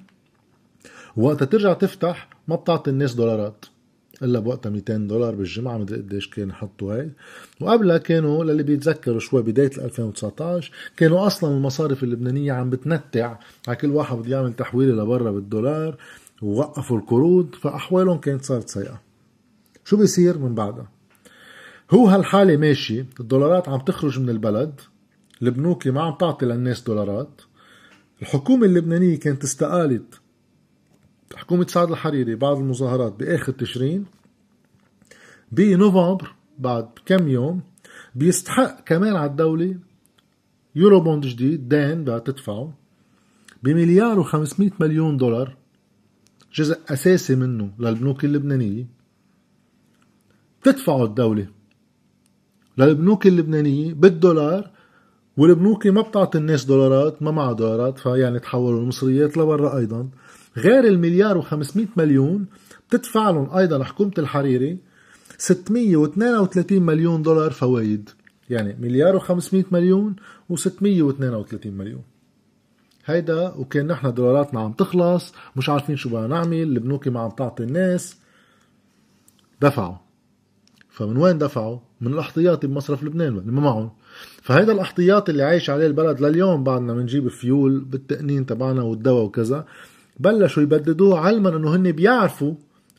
وقتها 1.17 1.47
ترجع 1.47 1.73
تفتح 1.73 2.29
ما 2.49 2.57
بتعطي 2.57 2.91
الناس 2.91 3.15
دولارات. 3.15 3.65
إلا 4.23 4.39
بوقتها 4.39 4.71
200 4.71 4.97
دولار 4.97 5.35
بالجمعة 5.35 5.79
مدري 5.79 5.99
قديش 5.99 6.29
كان 6.31 6.49
يحطوا 6.49 6.95
هاي. 6.95 7.11
وقبلها 7.61 7.99
كانوا 7.99 8.45
للي 8.45 8.63
بيتذكروا 8.63 9.19
شوي 9.19 9.43
بداية 9.43 9.71
2019 9.79 10.73
كانوا 10.97 11.27
أصلا 11.27 11.57
المصارف 11.57 12.03
اللبنانية 12.05 12.53
عم 12.53 12.71
بتنتع. 12.71 13.37
على 13.69 13.77
كل 13.77 13.91
واحد 13.91 14.17
بده 14.17 14.37
يعمل 14.37 14.53
تحويلة 14.53 15.03
لبرا 15.03 15.31
بالدولار 15.31 15.97
ووقفوا 16.43 16.99
القروض 16.99 17.55
فأحوالهم 17.55 18.19
كانت 18.19 18.45
صارت 18.45 18.69
سيئة. 18.69 19.01
شو 19.85 19.97
بيصير 19.97 20.39
من 20.39 20.55
بعدها؟ 20.55 20.91
هو 21.91 22.07
هالحالة 22.07 22.57
ماشي 22.57 23.05
الدولارات 23.21 23.69
عم 23.69 23.81
تخرج 23.81 24.21
من 24.21 24.31
البلد 24.31 24.81
البنوك 25.43 25.87
ما 25.87 26.03
عم 26.03 26.15
تعطي 26.15 26.47
للناس 26.47 26.83
دولارات. 26.83 27.41
الحكومة 28.23 28.67
اللبنانية 28.67 29.19
كانت 29.19 29.45
استقالت 29.45 30.22
حكومة 31.37 31.67
سعد 31.67 31.91
الحريري 31.91 32.35
بعد 32.35 32.57
المظاهرات 32.57 33.13
بآخر 33.13 33.53
تشرين 33.53 34.05
بنوفمبر 35.53 36.35
بعد 36.59 36.89
كم 37.07 37.29
يوم 37.29 37.61
بيستحق 38.15 38.85
كمان 38.85 39.17
على 39.17 39.31
الدولة 39.31 39.77
يورو 40.75 41.01
بوند 41.01 41.27
جديد 41.27 41.69
دين 41.69 42.05
بقى 42.05 42.21
تدفعه 42.21 42.73
بمليار 43.63 44.25
و500 44.25 44.71
مليون 44.81 45.17
دولار 45.17 45.57
جزء 46.55 46.79
أساسي 46.89 47.35
منه 47.37 47.71
للبنوك 47.79 48.25
اللبنانية. 48.25 48.87
تدفعه 50.63 51.05
الدولة 51.05 51.47
للبنوك 52.79 53.27
اللبنانية 53.27 53.95
بالدولار 53.95 54.71
والبنوك 55.37 55.87
ما 55.87 56.01
بتعطي 56.01 56.39
الناس 56.39 56.65
دولارات 56.65 57.23
ما 57.23 57.31
معها 57.31 57.53
دولارات 57.53 57.99
فيعني 57.99 58.39
تحولوا 58.39 58.81
المصريات 58.81 59.37
لبرا 59.37 59.77
أيضا. 59.79 60.09
غير 60.57 60.85
المليار 60.85 61.43
و500 61.43 61.81
مليون 61.97 62.47
بتدفع 62.89 63.31
لهم 63.31 63.57
أيضا 63.57 63.85
حكومة 63.85 64.13
الحريري 64.19 64.79
632 65.39 66.83
مليون 66.83 67.23
دولار 67.23 67.51
فوايد 67.51 68.11
يعني 68.51 68.77
مليار 68.81 69.21
و500 69.21 69.73
مليون 69.73 70.17
و632 70.53 71.67
مليون. 71.67 72.03
هيدا 73.05 73.49
وكان 73.49 73.87
نحن 73.87 74.15
دولاراتنا 74.15 74.61
عم 74.61 74.73
تخلص 74.73 75.35
مش 75.57 75.69
عارفين 75.69 75.97
شو 75.97 76.09
بدنا 76.09 76.27
نعمل 76.27 76.63
البنوك 76.63 77.09
ما 77.09 77.21
عم 77.21 77.31
تعطي 77.31 77.63
الناس. 77.63 78.17
دفعوا. 79.61 79.97
فمن 80.91 81.17
وين 81.17 81.39
دفعوا؟ 81.39 81.79
من 82.01 82.13
الاحتياطي 82.13 82.67
بمصرف 82.67 83.05
لبنان 83.05 83.33
ما 83.33 83.61
معهم. 83.61 83.91
فهيدا 84.43 84.73
الاحتياطي 84.73 85.33
اللي 85.33 85.43
عايش 85.43 85.71
عليه 85.71 85.87
البلد 85.87 86.21
لليوم 86.21 86.65
بعدنا 86.65 86.95
بنجيب 86.95 87.29
فيول 87.29 87.81
بالتقنين 87.81 88.47
تبعنا 88.47 88.83
والدواء 88.83 89.25
وكذا. 89.25 89.67
بلشوا 90.21 90.63
يبددوه 90.63 91.19
علما 91.19 91.57
إنه 91.57 91.77
هن 91.77 91.93
بيعرفوا 91.93 92.55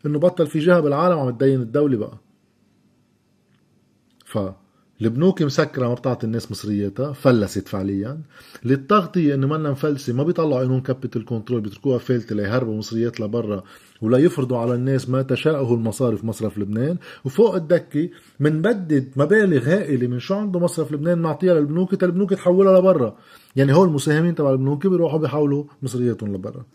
إنه 0.05 0.19
بطل 0.19 0.47
في 0.47 0.59
جهة 0.59 0.79
بالعالم 0.79 1.19
عم 1.19 1.29
تدين 1.29 1.61
الدولة 1.61 1.97
بقى. 1.97 2.17
ف 4.25 4.39
البنوك 5.01 5.41
مسكرة 5.41 5.87
ما 5.87 5.93
بتعطي 5.93 6.27
الناس 6.27 6.51
مصرياتها 6.51 7.13
فلست 7.13 7.67
فعليا. 7.67 8.21
للتغطية 8.65 9.35
إنه 9.35 9.47
منا 9.47 9.71
مفلسة 9.71 10.13
ما 10.13 10.23
بيطلعوا 10.23 10.59
قانون 10.59 10.81
capital 10.81 11.25
control 11.25 11.61
بيتركوها 11.61 11.97
فالتة 11.97 12.35
ليهربوا 12.35 12.77
مصريات 12.77 13.19
لبرا 13.19 13.63
ولا 14.01 14.17
يفرضوا 14.17 14.57
على 14.57 14.73
الناس 14.73 15.09
ما 15.09 15.21
تشاءه 15.21 15.73
المصارف 15.73 16.25
مصرف 16.25 16.57
لبنان. 16.57 16.97
وفوق 17.25 17.55
الدكة 17.55 18.09
منبدد 18.39 19.11
مبالغ 19.15 19.69
هائلة 19.69 20.07
من 20.07 20.19
شو 20.19 20.33
عنده 20.33 20.59
مصرف 20.59 20.91
لبنان 20.91 21.19
معطيها 21.19 21.53
للبنوك 21.53 22.03
البنوك 22.03 22.33
تحولها 22.33 22.79
لبرا. 22.79 23.17
يعني 23.55 23.73
هول 23.73 23.87
المساهمين 23.87 24.35
تبع 24.35 24.51
البنوك 24.51 24.87
بيروحوا 24.87 25.19
بيحولوا 25.19 25.63
مصرياتهم 25.81 26.35
لبرا. 26.35 26.65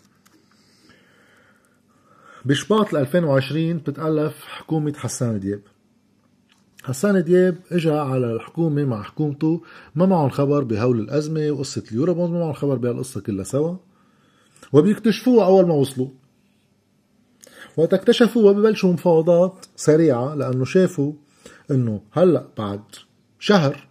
بشباط 2.49 2.95
2020 2.95 3.79
بتتألف 3.79 4.45
حكومة 4.45 4.93
حسان 4.97 5.41
دياب. 5.41 5.61
حسان 6.85 7.25
دياب 7.25 7.57
اجى 7.73 7.91
على 7.91 8.33
الحكومة 8.33 8.85
مع 8.85 9.03
حكومته 9.03 9.63
ما 9.95 10.07
معهم 10.07 10.29
خبر 10.29 10.65
بهول 10.65 11.01
الأزمة 11.01 11.51
وقصة 11.51 11.85
اليورو 11.93 12.15
بوند 12.15 12.33
ما 12.33 12.39
معهم 12.39 12.53
خبر 12.53 12.75
بهالقصة 12.77 13.21
كلها 13.21 13.45
سوا. 13.45 13.77
وبيكتشفوها 14.73 15.47
أول 15.47 15.67
ما 15.67 15.75
وصلوا. 15.75 16.09
وقت 17.77 17.95
اكتشفوها 17.95 18.53
ببلشوا 18.53 18.93
مفاوضات 18.93 19.67
سريعة 19.77 20.35
لأنه 20.35 20.65
شافوا 20.65 21.13
إنه 21.71 22.03
هلأ 22.13 22.49
بعد 22.59 22.83
شهر 23.39 23.88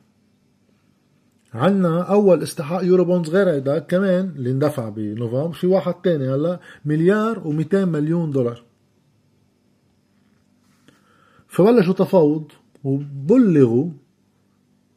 عنا 1.53 2.01
أول 2.01 2.43
استحقاق 2.43 2.83
يورو 2.83 3.05
بوندز 3.05 3.29
غير 3.29 3.49
هيدا 3.49 3.79
كمان 3.79 4.33
اللي 4.35 4.51
اندفع 4.51 4.89
بنوفمبر 4.89 5.53
في 5.53 5.67
واحد 5.67 5.93
تاني 5.93 6.29
هلا 6.29 6.59
مليار 6.85 7.43
و200 7.43 7.75
مليون 7.75 8.31
دولار. 8.31 8.63
فبلشوا 11.47 11.93
تفاوض 11.93 12.51
وبلغوا 12.83 13.89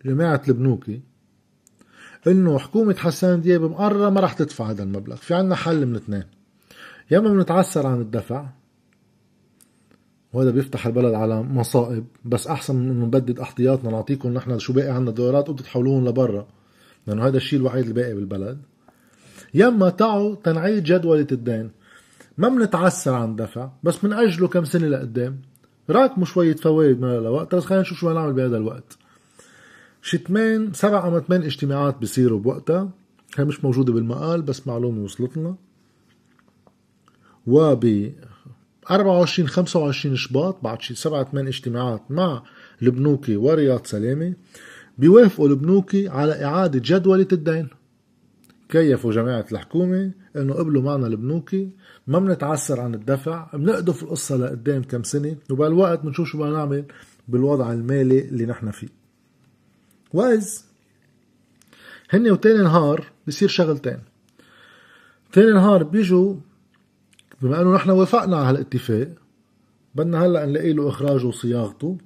جماعة 0.05 0.43
البنوكي 0.49 1.01
إنه 2.27 2.59
حكومة 2.59 2.95
حسان 2.95 3.41
دياب 3.41 3.63
مقررة 3.63 4.11
ما 4.11 4.21
رح 4.21 4.33
تدفع 4.33 4.71
هذا 4.71 4.83
المبلغ 4.83 5.17
في 5.17 5.35
عنا 5.35 5.55
حل 5.55 5.87
من 5.87 5.97
اثنين. 5.97 6.25
يا 7.11 7.19
إما 7.19 7.29
بنتعسر 7.29 7.87
عن 7.87 8.01
الدفع 8.01 8.47
وهذا 10.33 10.51
بيفتح 10.51 10.87
البلد 10.87 11.15
على 11.15 11.43
مصائب. 11.43 12.05
بس 12.25 12.47
أحسن 12.47 12.77
من 12.77 12.91
إنه 12.91 13.07
نبدد 13.07 13.39
أحتياطنا 13.39 13.91
نعطيكم 13.91 14.29
نحن 14.29 14.59
شو 14.59 14.73
باقي 14.73 14.89
عنا 14.89 15.11
دولارات 15.11 15.49
وأنتم 15.49 15.65
تحولوهم 15.65 16.09
لبرا. 16.09 16.47
لأنه 17.07 17.27
هذا 17.27 17.37
الشيء 17.37 17.59
الوحيد 17.59 17.83
اللي 17.83 17.95
باقي 17.95 18.15
بالبلد. 18.15 18.59
يا 19.55 19.69
اما 19.69 19.91
تعوا 19.91 20.35
تنعيد 20.35 20.85
جدولة 20.85 21.27
الدين. 21.33 21.71
ما 22.39 22.49
بنتعسر 22.49 23.15
عن 23.15 23.31
الدفع 23.31 23.71
بس 23.83 23.97
بنأجله 23.97 24.49
كم 24.49 24.65
سنة 24.65 24.89
لقدام. 24.89 25.41
راكموا 25.91 26.27
شوية 26.27 26.57
فوائد 26.57 27.01
من 27.01 27.09
الوقت. 27.09 27.55
بس 27.55 27.65
خلينا 27.65 27.83
نشوف 27.83 27.99
شو 27.99 28.11
نعمل 28.11 28.33
بهذا 28.33 28.57
الوقت. 28.57 28.99
شي 30.03 30.19
ثمان 30.19 30.73
سبع 30.73 31.05
أو 31.05 31.21
ثمان 31.21 31.43
اجتماعات 31.43 31.99
بيصيروا 31.99 32.41
بوقتها. 32.41 32.91
هي 33.39 33.45
مش 33.45 33.65
موجودة 33.65 33.93
بالمقال 33.93 34.43
بس 34.43 34.67
معلومة 34.67 35.05
وصلت 35.05 35.37
لنا 35.37 35.57
وب 37.47 38.13
24 38.91 39.49
25 39.49 40.17
شباط 40.17 40.63
بعد 40.63 40.83
شي 40.83 40.95
سبع 40.95 41.25
ثمان 41.25 41.47
اجتماعات 41.47 42.03
مع 42.11 42.43
البنوكي 42.83 43.37
ورياض 43.37 43.87
سلامة 43.87 44.35
بيوافقوا 44.99 45.49
البنوكي 45.49 46.09
على 46.09 46.45
إعادة 46.45 46.81
جدولة 46.85 47.29
الدين. 47.33 47.69
كيفوا 48.69 49.13
جماعة 49.13 49.47
الحكومة 49.53 50.13
إنه 50.37 50.55
قبلوا 50.55 50.83
معنا 50.83 51.07
البنوكي 51.07 51.71
ما 52.07 52.19
بنتعسر 52.19 52.81
عن 52.81 52.95
الدفع 52.95 53.51
بنقدف 53.55 54.03
القصة 54.03 54.37
لقدام 54.37 54.83
كم 54.83 55.03
سنة 55.03 55.37
وبهالوقت 55.51 56.03
بنشوف 56.03 56.29
شو 56.29 56.39
بدنا 56.39 56.51
نعمل 56.51 56.85
بالوضع 57.29 57.73
المالي 57.73 58.29
اللي 58.29 58.47
نحن 58.47 58.71
فيه. 58.71 58.89
وإذ 60.13 60.49
هن 62.11 62.31
وتاني 62.31 62.59
نهار 62.59 63.05
بصير 63.27 63.49
شغلتين. 63.49 63.99
تاني 65.33 65.53
نهار 65.53 65.83
بيجوا 65.83 66.35
بما 67.43 67.63
إنه 67.63 67.75
نحن 67.75 67.91
وافقنا 67.91 68.37
على 68.37 68.49
هالاتفاق 68.49 69.09
بدنا 69.95 70.27
هلأ 70.27 70.47
نلاقي 70.47 70.73
له 70.73 70.89
إخراجه 70.89 71.27
وصياغته. 71.27 71.99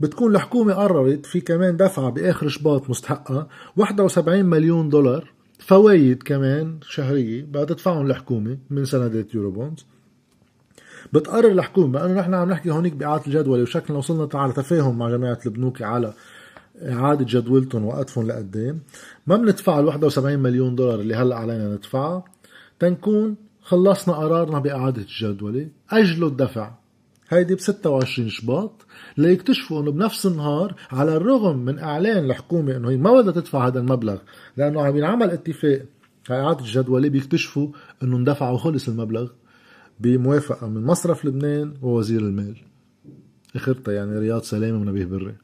بتكون 0.00 0.36
الحكومة 0.36 0.74
قررت 0.74 1.26
في 1.26 1.40
كمان 1.40 1.76
دفعة 1.76 2.10
بآخر 2.10 2.48
شباط 2.48 2.90
مستحقة 2.90 3.48
71 3.76 4.44
مليون 4.44 4.88
دولار 4.88 5.30
فوايد 5.58 6.22
كمان 6.22 6.78
شهرية 6.82 7.42
بدها 7.42 7.64
تدفعهم 7.64 8.06
الحكومة 8.06 8.58
من 8.70 8.84
سندات 8.84 9.34
Eurobonds 9.34 9.86
بتقرر 11.12 11.52
الحكومة 11.52 12.04
إنه 12.04 12.20
نحن 12.20 12.34
عم 12.34 12.50
نحكي 12.50 12.70
هونيك 12.70 12.92
بإعادة 12.92 13.26
الجدول 13.26 13.62
وشكلنا 13.62 13.98
وصلنا 13.98 14.28
على 14.34 14.52
تفاهم 14.52 14.98
مع 14.98 15.10
جماعة 15.10 15.38
البنوك 15.46 15.82
على 15.82 16.12
إعادة 16.82 17.24
جدولتهم 17.24 17.84
وقتهم 17.84 18.26
لقدام. 18.26 18.80
ما 19.26 19.36
بندفع 19.36 19.80
ال 19.80 19.84
71 19.84 20.38
مليون 20.38 20.74
دولار 20.74 21.00
اللي 21.00 21.14
هلأ 21.14 21.36
علينا 21.36 21.74
ندفعها 21.74 22.24
تنكون 22.78 23.36
خلصنا 23.70 24.14
قرارنا 24.14 24.58
بإعادة 24.58 25.02
الجدولة 25.02 25.68
أجلوا 25.90 26.28
الدفع. 26.28 26.70
هيدي 27.28 27.54
ب 27.54 27.60
26 27.60 28.28
شباط. 28.28 28.86
ليكتشفوا 29.16 29.82
إنه 29.82 29.90
بنفس 29.90 30.26
النهار 30.26 30.74
على 30.90 31.16
الرغم 31.16 31.58
من 31.58 31.78
إعلان 31.78 32.24
الحكومة 32.24 32.76
إنه 32.76 32.90
هي 32.90 32.96
ما 32.96 33.20
بدها 33.20 33.32
تدفع 33.32 33.66
هذا 33.66 33.80
المبلغ 33.80 34.18
لأنه 34.56 34.82
عم 34.82 34.96
ينعمل 34.96 35.30
اتفاق 35.30 35.82
إعادة 36.30 36.60
الجدوله 36.60 37.08
بيكتشفوا 37.08 37.68
إنه 38.02 38.16
اندفع 38.16 38.50
وخلص 38.50 38.88
المبلغ 38.88 39.30
بموافقة 40.00 40.68
من 40.68 40.84
مصرف 40.84 41.24
لبنان 41.24 41.74
ووزير 41.82 42.20
المال. 42.20 42.56
أخرتها 43.56 43.94
يعني 43.94 44.18
رياض 44.18 44.42
سلامة 44.42 44.80
ونبيه 44.80 45.04
بري. 45.04 45.34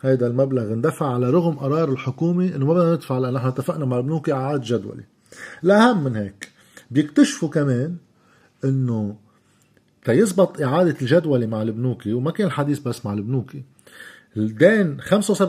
هيدا 0.00 0.26
المبلغ 0.26 0.72
اندفع 0.72 1.14
على 1.14 1.30
رغم 1.30 1.54
قرار 1.54 1.92
الحكومة 1.92 2.56
إنه 2.56 2.66
ما 2.66 2.74
بدنا 2.74 2.94
ندفع 2.94 3.18
لأن 3.18 3.34
نحن 3.34 3.46
اتفقنا 3.46 3.84
مع 3.84 3.98
البنوك 3.98 4.30
إعادة 4.30 4.62
جدولة. 4.66 5.04
الاهم 5.64 6.04
من 6.04 6.16
هيك. 6.16 6.52
بيكتشفوا 6.90 7.48
كمان 7.48 7.96
إنه 8.64 9.16
تيزبط 10.04 10.60
إعادة 10.60 10.96
الجدولة 11.02 11.46
مع 11.46 11.62
البنوكي 11.62 12.12
وما 12.12 12.30
كان 12.30 12.46
الحديث 12.46 12.78
بس 12.78 13.06
مع 13.06 13.12
البنوكي 13.12 13.62
الدين 14.36 15.00
75% 15.00 15.42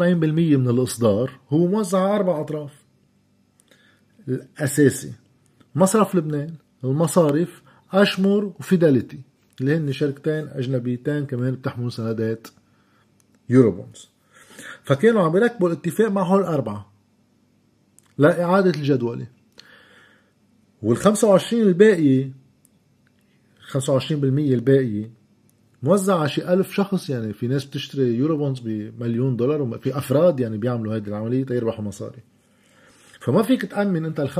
من 0.57 0.69
الإصدار 0.69 1.31
هو 1.49 1.67
موزع 1.67 1.99
على 1.99 2.15
أربع 2.15 2.41
أطراف. 2.41 2.71
الأساسي 4.27 5.13
مصرف 5.75 6.15
لبنان 6.15 6.53
المصارف 6.83 7.61
أشمر 7.91 8.53
وفيداليتي 8.59 9.19
اللي 9.61 9.77
هن 9.77 9.91
شركتين 9.91 10.47
أجنبيتين 10.47 11.25
كمان 11.25 11.51
بتحمل 11.51 11.91
سندات 11.91 12.47
يوروبونز. 13.49 14.09
فكانوا 14.83 15.21
عم 15.21 15.37
يركبوا 15.37 15.67
الاتفاق 15.67 16.11
مع 16.11 16.23
هول 16.23 16.41
الأربعة 16.41 16.93
لإعادة 18.17 18.69
الجدولة. 18.69 19.27
وال 20.83 20.97
25 20.97 21.61
الباقي 21.61 22.29
25% 23.71 24.13
الباقي 24.13 25.09
موزع 25.83 26.19
على 26.19 26.29
شي 26.29 26.53
ألف 26.53 26.71
شخص. 26.71 27.09
يعني 27.09 27.33
في 27.33 27.47
ناس 27.47 27.65
بتشتري 27.65 28.03
يورو 28.03 28.37
بونز 28.37 28.59
بمليون 28.59 29.35
دولار 29.35 29.61
وفي 29.61 29.97
أفراد 29.97 30.39
يعني 30.39 30.57
بيعملوا 30.57 30.95
هذه 30.95 31.07
العملية 31.07 31.45
تيربحوا 31.45 31.85
مصاري. 31.85 32.23
فما 33.19 33.41
فيك 33.41 33.65
تأمن 33.65 34.05
أنت 34.05 34.19
ال 34.19 34.29
75% 34.29 34.39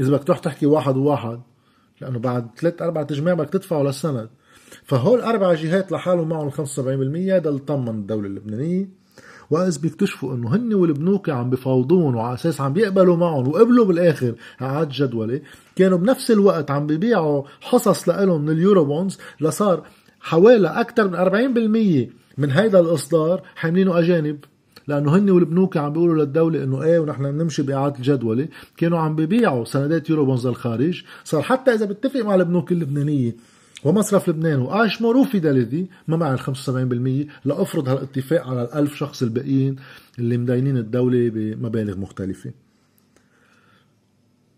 إذا 0.00 0.10
بدك 0.10 0.24
تروح 0.24 0.38
تحكي 0.38 0.66
واحد 0.66 0.96
وواحد 0.96 1.40
لأنه 2.00 2.18
بعد 2.18 2.48
ثلاث 2.58 2.82
أربع 2.82 3.02
تجميع 3.02 3.34
بدك 3.34 3.50
تدفعوا 3.50 3.84
للسند. 3.84 4.30
فهول 4.84 5.20
أربع 5.20 5.54
جهات 5.54 5.92
لحالهم 5.92 6.28
معهم 6.28 6.48
ال 6.48 6.52
75% 6.52 6.58
هذا 7.32 7.48
اللي 7.48 7.60
طمن 7.60 7.88
الدولة 7.88 8.26
اللبنانية. 8.26 8.99
وإذ 9.50 9.80
بيكتشفوا 9.80 10.34
إنه 10.34 10.54
هن 10.54 10.74
والبنوك 10.74 11.30
عم 11.30 11.50
بفاوضون 11.50 12.14
وعلى 12.14 12.34
أساس 12.34 12.60
عم 12.60 12.72
بيقبلوا 12.72 13.16
معهم 13.16 13.48
وقبلوا 13.48 13.84
بالآخر 13.84 14.34
اعاد 14.62 14.88
جدولة 14.88 15.40
كانوا 15.76 15.98
بنفس 15.98 16.30
الوقت 16.30 16.70
عم 16.70 16.86
ببيعوا 16.86 17.42
حصص 17.60 18.08
لهم 18.08 18.42
من 18.42 18.50
اليورو 18.50 18.84
بونز 18.84 19.18
لصار 19.40 19.82
حوالي 20.20 20.68
أكثر 20.68 21.08
من 21.08 22.08
40% 22.08 22.38
من 22.38 22.50
هيدا 22.50 22.80
الإصدار 22.80 23.42
حاملينه 23.56 23.98
أجانب. 23.98 24.38
لأنه 24.88 25.16
هن 25.16 25.30
والبنوك 25.30 25.76
عم 25.76 25.92
بيقولوا 25.92 26.24
للدولة 26.24 26.64
إنه 26.64 26.82
إيه 26.82 26.98
ونحن 26.98 27.32
بنمشي 27.32 27.62
بإعادة 27.62 27.96
الجدوله 27.96 28.48
كانوا 28.76 28.98
عم 28.98 29.16
ببيعوا 29.16 29.64
سندات 29.64 30.10
يورو 30.10 30.24
بونز 30.24 30.46
للخارج. 30.46 31.02
صار 31.24 31.42
حتى 31.42 31.74
إذا 31.74 31.86
بتفق 31.86 32.20
مع 32.20 32.34
البنوك 32.34 32.72
اللبنانية 32.72 33.36
ومصرف 33.84 34.28
لبنان. 34.28 34.58
واشمر 34.58 35.16
وفيداليتي 35.16 35.86
ما 36.08 36.16
مع 36.16 36.34
ال 36.34 36.40
75% 36.40 37.28
لافرض 37.44 37.88
هالاتفاق 37.88 38.46
على 38.46 38.62
الألف 38.62 38.94
شخص 38.94 39.22
الباقيين 39.22 39.76
اللي 40.18 40.36
مدينين 40.36 40.76
الدولة 40.76 41.30
بمبالغ 41.30 41.98
مختلفة. 41.98 42.52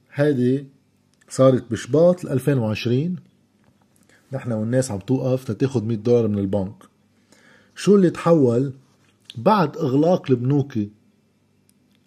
هذه 0.08 0.64
صارت 1.28 1.70
بشباط 1.70 2.26
2020 2.26 3.16
نحن 4.32 4.52
والناس 4.52 4.90
عم 4.90 4.98
توقف 4.98 5.44
تتاخد 5.44 5.84
100 5.86 5.96
دولار 5.96 6.28
من 6.28 6.38
البنك. 6.38 6.74
شو 7.76 7.96
اللي 7.96 8.10
تحول 8.10 8.72
بعد 9.36 9.76
إغلاق 9.76 10.30
البنوك 10.30 10.90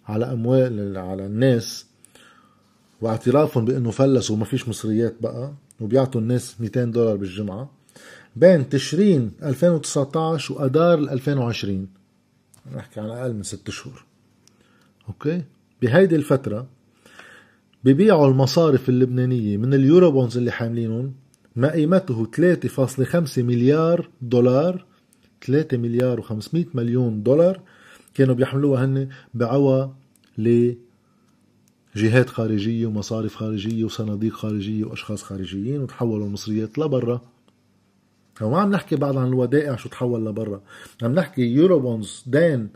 على 0.06 0.32
أموال 0.32 0.98
على 0.98 1.26
الناس 1.26 1.86
واعترافهم 3.00 3.64
بأنه 3.64 3.90
فلسوا 3.90 4.36
وما 4.36 4.44
فيش 4.44 4.68
مصريات 4.68 5.14
بقى؟ 5.20 5.52
وبيعطوا 5.80 6.20
الناس 6.20 6.60
200 6.60 6.84
دولار 6.84 7.16
بالجمعة. 7.16 7.70
بين 8.36 8.68
تشرين 8.68 9.32
2019 9.42 10.54
وأدار 10.54 10.98
2020 10.98 11.88
نحكي 12.76 13.00
عن 13.00 13.10
أقل 13.10 13.34
من 13.34 13.42
ست 13.42 13.70
شهور. 13.70 14.04
أوكي؟ 15.08 15.42
بهيدي 15.82 16.16
الفترة 16.16 16.66
ببيعوا 17.84 18.28
المصارف 18.28 18.88
اللبنانية 18.88 19.56
من 19.56 19.74
ال 19.74 20.10
Eurobonds 20.10 20.36
اللي 20.36 20.50
حاملينهم 20.50 21.14
ما 21.56 21.72
قيمته 21.72 22.26
3.5 22.36 23.38
مليار 23.38 24.08
دولار. 24.22 24.84
3 25.46 25.76
مليار 25.76 26.22
و500 26.22 26.58
مليون 26.74 27.22
دولار 27.22 27.60
كانوا 28.14 28.34
بيحملوها 28.34 28.84
هن 28.84 29.08
بعوى 29.34 29.94
جهات 31.96 32.30
خارجية 32.30 32.86
ومصارف 32.86 33.36
خارجية 33.36 33.84
وصناديق 33.84 34.32
خارجية 34.32 34.84
وأشخاص 34.84 35.22
خارجيين 35.22 35.82
وتحولوا 35.82 36.26
المصريات 36.26 36.78
لبرا. 36.78 37.20
وما 38.40 38.60
عم 38.60 38.70
نحكي 38.70 38.96
بعد 38.96 39.16
عن 39.16 39.26
الودائع 39.26 39.76
شو 39.76 39.88
تحول 39.88 40.26
لبرا. 40.26 40.60
عم 41.02 41.14
نحكي 41.14 41.42
يورو 41.42 41.78
بونز 41.78 42.24
دين 42.26 42.68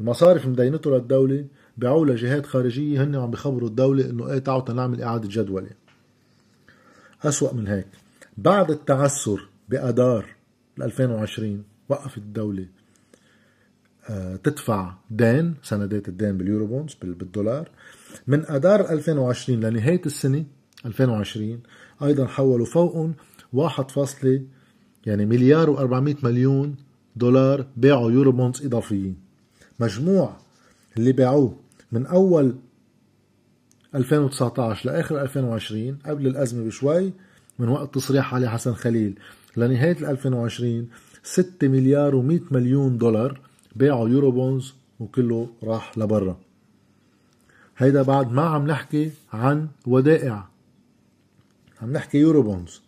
المصارف 0.00 0.46
مدينته 0.46 0.90
للدولة 0.90 1.44
بيعوا 1.76 2.06
لجهات 2.06 2.46
خارجية 2.46 3.04
هن 3.04 3.14
عم 3.14 3.30
بخبروا 3.30 3.68
الدولة 3.68 4.10
إنه 4.10 4.32
إيه 4.32 4.38
تعالوا 4.38 4.72
نعمل 4.72 5.02
إعادة 5.02 5.28
جدولة. 5.28 5.70
أسوأ 7.22 7.52
من 7.52 7.66
هيك. 7.66 7.88
بعد 8.38 8.70
التعثر 8.70 9.48
بأدار 9.68 10.26
2020 10.82 11.64
وقفت 11.88 12.18
الدولة. 12.18 12.66
تدفع 14.42 14.94
دين 15.10 15.54
سندات 15.62 16.08
الدين 16.08 16.38
بال 16.38 16.66
Eurobonds 16.66 16.96
بالدولار. 17.02 17.70
من 18.26 18.46
أدار 18.46 18.80
2020 18.90 19.60
لنهاية 19.60 20.02
السنة 20.06 20.44
2020 20.86 21.60
أيضا 22.02 22.26
حولوا 22.26 22.66
فوقهم 22.66 23.14
1 23.52 23.90
فاصلة 23.90 24.42
يعني 25.06 25.26
مليار 25.26 25.76
و400 25.76 26.24
مليون 26.24 26.76
دولار 27.16 27.66
باعوا 27.76 28.10
Eurobonds 28.10 28.66
إضافيين. 28.66 29.16
مجموع 29.80 30.36
اللي 30.96 31.12
باعوه 31.12 31.56
من 31.92 32.06
أول 32.06 32.54
2019 33.94 34.90
لآخر 34.90 35.22
2020 35.22 35.98
قبل 36.06 36.26
الأزمة 36.26 36.64
بشوي 36.66 37.12
من 37.58 37.68
وقت 37.68 37.94
تصريح 37.94 38.34
علي 38.34 38.50
حسن 38.50 38.74
خليل 38.74 39.18
لنهاية 39.56 40.10
2020 40.10 40.88
6 41.22 41.68
مليار 41.68 42.12
و100 42.12 42.52
مليون 42.52 42.98
دولار 42.98 43.40
باعوا 43.76 44.08
Eurobonds 44.08 44.74
وكله 45.00 45.48
راح 45.62 45.98
لبرا. 45.98 46.38
هيدا 47.76 48.02
بعد 48.02 48.32
ما 48.32 48.42
عم 48.42 48.66
نحكي 48.66 49.10
عن 49.32 49.68
ودائع. 49.86 50.48
عم 51.82 51.92
نحكي 51.92 52.18
Eurobonds. 52.18 52.82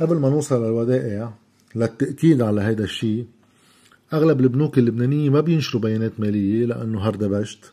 قبل 0.00 0.16
ما 0.16 0.30
نوصل 0.30 0.64
للودائع 0.64 1.34
للتأكيد 1.74 2.42
على 2.42 2.60
هيدا 2.60 2.84
الشيء 2.84 3.26
أغلب 4.12 4.40
البنوك 4.40 4.78
اللبنانية 4.78 5.30
ما 5.30 5.40
بينشروا 5.40 5.82
بيانات 5.82 6.20
مالية 6.20 6.66
لأنه 6.66 7.00
هردبشت 7.00 7.72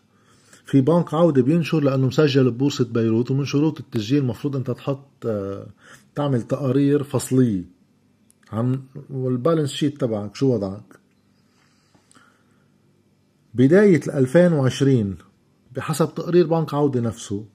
في 0.65 0.81
بنك 0.81 1.13
عودة 1.13 1.41
بينشر 1.41 1.79
لأنه 1.79 2.07
مسجل 2.07 2.51
ببورصة 2.51 2.85
بيروت 2.85 3.31
ومن 3.31 3.45
شروط 3.45 3.79
التسجيل 3.79 4.21
المفروض 4.21 4.55
أنت 4.55 4.71
تحط 4.71 5.27
تعمل 6.15 6.41
تقارير 6.41 7.03
فصلية. 7.03 7.63
عن 8.51 8.81
وال 9.09 9.23
balance 9.23 9.71
sheet 9.71 10.01
تبعك 10.01 10.35
شو 10.35 10.53
وضعك؟ 10.53 11.04
بداية 13.55 14.01
2020 14.07 15.15
بحسب 15.75 16.15
تقرير 16.15 16.47
بنك 16.47 16.73
عودة 16.73 17.01
نفسه 17.01 17.45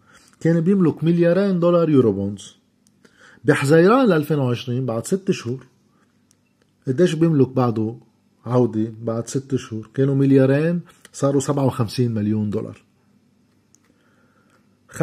كان 0.41 0.61
بيملك 0.61 1.05
مليارين 1.05 1.61
دولار 1.61 1.91
Eurobonds. 1.91 2.57
بحزيران 3.45 4.13
2020 4.13 4.87
بعد 4.87 5.07
ست 5.07 5.31
شهور 5.31 5.67
قديش 6.87 7.15
بيملك 7.15 7.49
بعده 7.49 7.97
عودة 8.47 8.93
بعد 9.03 9.29
ست 9.29 9.57
شهور؟ 9.57 9.91
كانوا 9.95 10.15
مليارين 10.15 10.81
صاروا 11.13 11.41
57 11.41 12.11
مليون 12.11 12.51
دولار. 12.51 12.83
55% 14.91 14.99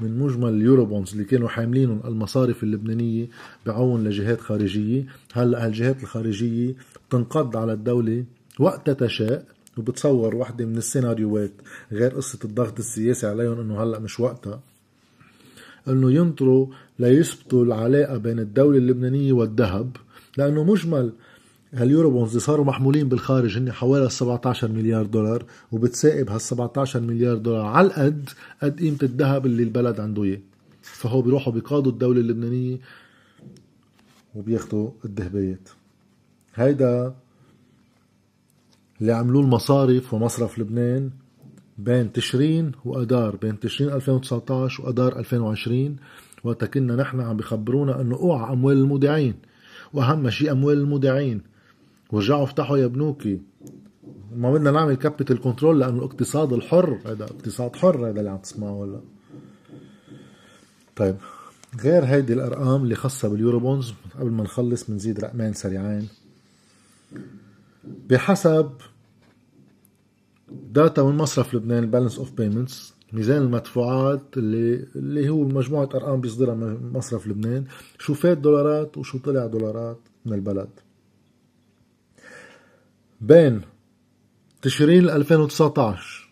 من 0.00 0.18
مجمل 0.18 0.48
اليورو 0.48 0.84
بونز 0.84 1.12
اللي 1.12 1.24
كانوا 1.24 1.48
حاملينهم 1.48 2.00
المصارف 2.04 2.62
اللبنانية 2.62 3.28
بعون 3.66 4.04
لجهات 4.04 4.40
خارجية. 4.40 5.06
هلا 5.32 5.66
هالجهات 5.66 6.02
الخارجية 6.02 6.74
تنقض 7.10 7.56
على 7.56 7.72
الدولة 7.72 8.24
وقت 8.58 8.90
تشاء 8.90 9.44
وبتصور 9.76 10.36
وحدة 10.36 10.64
من 10.66 10.76
السيناريوهات 10.76 11.52
غير 11.92 12.10
قصة 12.14 12.38
الضغط 12.44 12.78
السياسي 12.78 13.26
عليهم 13.26 13.60
إنه 13.60 13.82
هلأ 13.82 13.98
مش 13.98 14.20
وقتها. 14.20 14.60
إنه 15.88 16.12
ينطروا 16.12 16.66
ليثبتوا 16.98 17.64
العلاقة 17.64 18.16
بين 18.16 18.38
الدولة 18.38 18.78
اللبنانية 18.78 19.32
والذهب 19.32 19.96
لأنه 20.36 20.64
مجمل 20.64 21.12
هاليورو 21.74 22.10
بونز 22.10 22.28
اللي 22.28 22.40
صاروا 22.40 22.64
محمولين 22.64 23.08
بالخارج 23.08 23.58
هن 23.58 23.72
حوالي 23.72 24.10
17 24.10 24.68
مليار 24.68 25.06
دولار 25.06 25.44
وبتسائب 25.72 26.30
هال 26.30 26.40
17 26.40 27.00
مليار 27.00 27.36
دولار 27.36 27.66
على 27.66 27.86
القد 27.86 28.28
قد 28.62 28.80
قيمة 28.80 28.98
الذهب 29.02 29.46
اللي 29.46 29.62
البلد 29.62 30.00
عنده 30.00 30.24
إياه. 30.24 30.40
فهو 30.82 31.22
بيروحوا 31.22 31.52
بيقاضوا 31.52 31.92
الدولة 31.92 32.20
اللبنانية 32.20 32.76
وبياخذوا 34.34 34.90
الذهبيات. 35.04 35.68
هيدا 36.54 37.14
اللي 39.00 39.12
عملوه 39.12 39.42
المصارف 39.42 40.14
ومصرف 40.14 40.58
لبنان 40.58 41.10
بين 41.78 42.12
تشرين 42.12 42.72
وأدار 42.84 43.36
بين 43.36 43.60
تشرين 43.60 43.90
2019 43.92 44.84
وأدار 44.84 45.18
2020 45.18 45.96
وقتا 46.44 46.66
كنا 46.66 46.96
نحن 46.96 47.20
عم 47.20 47.36
بخبرونا 47.36 48.00
إنه 48.00 48.16
أوعى 48.16 48.52
أموال 48.52 48.76
المودعين 48.76 49.34
وأهم 49.92 50.30
شيء 50.30 50.52
أموال 50.52 50.78
المودعين. 50.78 51.42
ورجعوا 52.12 52.44
افتحوا 52.44 52.78
يا 52.78 52.86
بنوك. 52.86 53.40
ما 54.36 54.52
بدنا 54.52 54.70
نعمل 54.70 54.94
capital 54.94 55.40
control 55.40 55.80
لأنه 55.80 55.98
الاقتصاد 55.98 56.52
الحر. 56.52 56.98
هذا 57.06 57.24
اقتصاد 57.24 57.76
حر 57.76 58.08
هذا 58.08 58.18
اللي 58.20 58.30
عم 58.30 58.38
تسمعه 58.38 58.84
هلا. 58.84 59.00
طيب 60.96 61.16
غير 61.80 62.04
هيدي 62.04 62.32
الأرقام 62.32 62.82
اللي 62.82 62.94
خاصة 62.94 63.28
بال 63.28 63.60
Eurobonds 63.60 63.94
قبل 64.20 64.30
ما 64.30 64.44
نخلص 64.44 64.90
بنزيد 64.90 65.20
رقمين 65.20 65.52
سريعين. 65.52 66.08
بحسب 68.08 68.70
data 70.52 71.02
من 71.02 71.16
مصرف 71.16 71.54
لبنان 71.54 71.82
ال 71.82 71.87
balance 71.87 72.18
of 72.18 72.32
payments 72.32 72.94
ميزان 73.12 73.42
المدفوعات 73.42 74.22
اللي 74.36 74.86
اللي 74.96 75.28
هو 75.28 75.44
مجموعة 75.44 75.88
أرقام 75.94 76.20
بيصدرها 76.20 76.54
مصرف 76.94 77.26
لبنان 77.26 77.64
شو 77.98 78.14
فات 78.14 78.38
دولارات 78.38 78.98
وشو 78.98 79.18
طلع 79.18 79.46
دولارات 79.46 79.98
من 80.26 80.32
البلد. 80.32 80.68
بين 83.20 83.60
تشرين 84.62 85.08
2019 85.08 86.30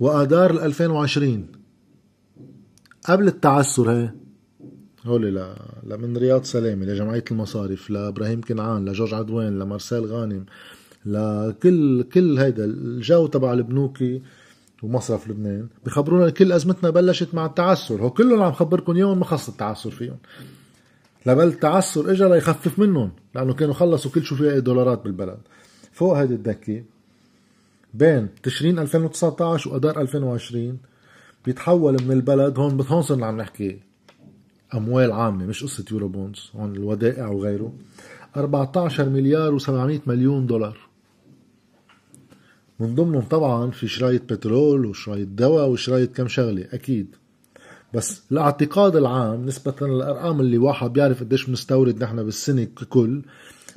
وآذار 0.00 0.50
2020 0.50 1.46
قبل 3.04 3.26
التعسر 3.26 3.90
هي 3.90 4.12
هولي 5.04 5.30
ل... 5.30 5.54
لمن 5.82 6.16
رياض 6.16 6.44
سلامي 6.44 6.86
لجمعية 6.86 7.24
المصارف 7.30 7.90
لإبراهيم 7.90 8.40
كنعان 8.40 8.88
لجورج 8.88 9.14
عدوان 9.14 9.58
لمارسيل 9.58 10.04
غانم 10.04 10.46
لكل 11.06 12.02
كل 12.02 12.38
هيدا 12.38 12.64
الجو 12.64 13.26
تبع 13.26 13.52
البنوكي 13.52 14.22
ومصرف 14.82 15.28
لبنان 15.28 15.68
بخبرونا 15.86 16.30
كل 16.30 16.52
أزمتنا 16.52 16.90
بلشت 16.90 17.34
مع 17.34 17.46
التعسر. 17.46 18.02
هو 18.02 18.10
كلهم 18.10 18.42
عم 18.42 18.52
خبركم 18.52 18.96
يوم 18.96 19.18
ما 19.18 19.24
خص 19.24 19.48
التعسر 19.48 19.90
فيهم. 19.90 20.16
لبل 21.26 21.46
التعسر 21.46 22.10
اجى 22.10 22.24
ليخفف 22.24 22.78
منهم 22.78 23.10
لأنه 23.34 23.54
كانوا 23.54 23.74
خلصوا 23.74 24.10
كل 24.10 24.22
شو 24.22 24.36
في 24.36 24.60
دولارات 24.60 25.04
بالبلد. 25.04 25.38
فوق 25.92 26.16
هيدي 26.16 26.34
الدكة 26.34 26.82
بين 27.94 28.28
تشرين 28.42 28.78
2019 28.78 29.70
واذار 29.70 30.00
2020 30.00 30.78
بيتحول 31.44 31.92
من 31.92 32.12
البلد 32.12 32.58
هون 32.58 32.80
هون 32.80 33.02
صرنا 33.02 33.26
عم 33.26 33.36
نحكي 33.36 33.78
أموال 34.74 35.12
عامة 35.12 35.46
مش 35.46 35.64
قصة 35.64 35.84
يورو 35.90 36.08
بونز 36.08 36.50
هون 36.54 36.76
الودائع 36.76 37.28
وغيره 37.28 37.72
14 38.36 39.08
مليار 39.08 39.58
و700 39.58 40.08
مليون 40.08 40.46
دولار. 40.46 40.87
من 42.80 42.94
ضمنهم 42.94 43.22
طبعا 43.22 43.70
في 43.70 43.88
شرايط 43.88 44.32
بترول 44.32 44.86
وشرايط 44.86 45.28
دواء 45.28 45.68
وشرايط 45.68 46.16
كم 46.16 46.28
شغلة 46.28 46.64
أكيد. 46.72 47.16
بس 47.94 48.22
الاعتقاد 48.32 48.96
العام 48.96 49.46
نسبة 49.46 49.74
للأرقام 49.82 50.40
اللي 50.40 50.58
واحد 50.58 50.92
بيعرف 50.92 51.20
قديش 51.20 51.46
بنستورد 51.46 52.02
نحن 52.04 52.24
بالسنة 52.24 52.64
ككل 52.64 53.22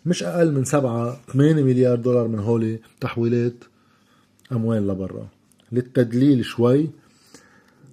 مش 0.06 0.24
أقل 0.24 0.52
من 0.52 0.64
سبعة 0.66 1.18
8 1.34 1.64
مليار 1.64 1.96
دولار 1.96 2.28
من 2.28 2.40
هولي 2.40 2.80
تحويلات 3.00 3.64
أموال 4.52 4.88
لبرا. 4.88 5.28
للتدليل 5.72 6.46
شوي 6.46 6.90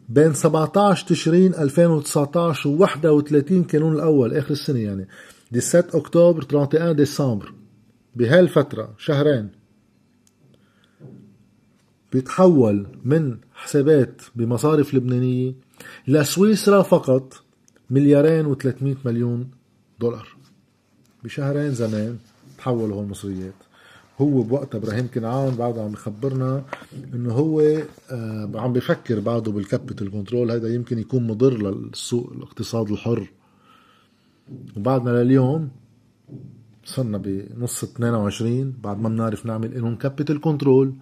بين 0.09 0.35
17 0.35 1.07
تشرين 1.07 1.55
2019 1.55 2.68
و 2.68 2.77
31 2.79 3.64
كانون 3.64 3.94
الأول 3.94 4.35
آخر 4.35 4.51
السنة 4.51 4.79
يعني. 4.79 5.09
17 5.53 5.99
أكتوبر 5.99 6.47
31 6.53 6.97
ديسمبر. 6.97 7.53
بهالفترة 8.16 8.94
شهرين. 8.99 9.58
بيتحول 12.12 12.87
من 13.05 13.37
حسابات 13.55 14.23
بمصارف 14.37 14.94
لبنانية 14.94 15.55
لسويسرا 16.09 16.83
فقط 16.83 17.42
مليارين 17.90 18.55
و300 18.55 18.97
مليون 19.05 19.51
دولار. 20.01 20.29
بشهرين 21.25 21.75
زمان 21.75 22.18
تحولوا 22.59 22.97
هول 22.97 23.05
المصريات. 23.05 23.55
هو 24.21 24.42
بوقتها 24.42 24.79
إبراهيم 24.79 25.09
كنعان 25.14 25.55
بعده 25.55 25.83
عم 25.83 25.92
بخبرنا 25.92 26.64
إنه 27.14 27.33
هو 27.33 27.61
آه 28.11 28.51
عم 28.55 28.73
بفكر 28.73 29.21
بعده 29.21 29.53
بال 29.53 29.65
capital 29.65 30.11
control 30.11 30.51
هذا 30.51 30.75
يمكن 30.75 30.99
يكون 30.99 31.27
مضر 31.27 31.71
للسوق 31.71 32.33
الاقتصاد 32.37 32.90
الحر. 32.90 33.31
وبعدنا 34.77 35.11
لليوم 35.11 35.68
صرنا 36.85 37.18
بنص 37.18 37.85
22 37.85 38.75
بعد 38.83 39.01
ما 39.01 39.09
بنعرف 39.09 39.47
نعمل 39.47 39.75
انهم 39.75 39.97
capital 39.97 40.41
control 40.41 40.95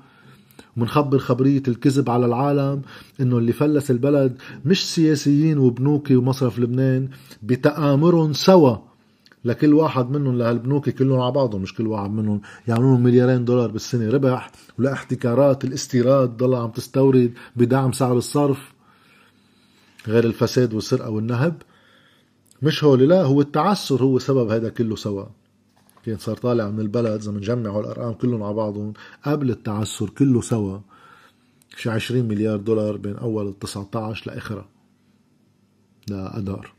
ومنخبر 0.76 1.18
خبرية 1.18 1.62
الكذب 1.68 2.10
على 2.10 2.26
العالم 2.26 2.82
إنه 3.20 3.38
اللي 3.38 3.52
فلس 3.52 3.90
البلد 3.90 4.36
مش 4.64 4.94
سياسيين 4.94 5.58
وبنوكي 5.58 6.16
ومصرف 6.16 6.58
لبنان 6.58 7.08
بتآمرهم 7.42 8.32
سوا 8.32 8.76
لكل 9.44 9.74
واحد 9.74 10.10
منهم 10.10 10.38
لهالبنوك 10.38 10.90
كلهم 10.90 11.20
على 11.20 11.32
بعضهم 11.32 11.62
مش 11.62 11.74
كل 11.74 11.86
واحد 11.86 12.10
منهم. 12.10 12.40
يعملون 12.68 13.02
مليارين 13.02 13.44
دولار 13.44 13.70
بالسنة 13.70 14.10
ربح 14.10 14.50
ولاحتكارات 14.78 15.64
الاستيراد 15.64 16.36
ضل 16.36 16.54
عم 16.54 16.70
تستورد 16.70 17.32
بدعم 17.56 17.92
سعر 17.92 18.16
الصرف 18.16 18.72
غير 20.08 20.24
الفساد 20.24 20.74
والسرقة 20.74 21.10
والنهب. 21.10 21.54
مش 22.62 22.84
هول 22.84 23.08
لا 23.08 23.22
هو 23.22 23.40
التعسر 23.40 24.02
هو 24.02 24.18
سبب 24.18 24.50
هذا 24.50 24.68
كله 24.68 24.96
سوا. 24.96 25.24
كان 26.06 26.18
صار 26.18 26.36
طالع 26.36 26.70
من 26.70 26.80
البلد 26.80 27.20
إذا 27.20 27.30
بنجمعوا 27.30 27.80
الأرقام 27.80 28.12
كلهم 28.12 28.42
على 28.42 28.54
بعضهم 28.54 28.92
قبل 29.24 29.50
التعسر 29.50 30.10
كله 30.10 30.40
سوا 30.40 30.78
شي 31.76 31.90
20 31.90 32.24
مليار 32.24 32.56
دولار 32.56 32.96
بين 32.96 33.16
أول 33.16 33.48
ال 33.48 33.58
19 33.58 34.30
لاخرها 34.30 34.68
لأدار. 36.08 36.72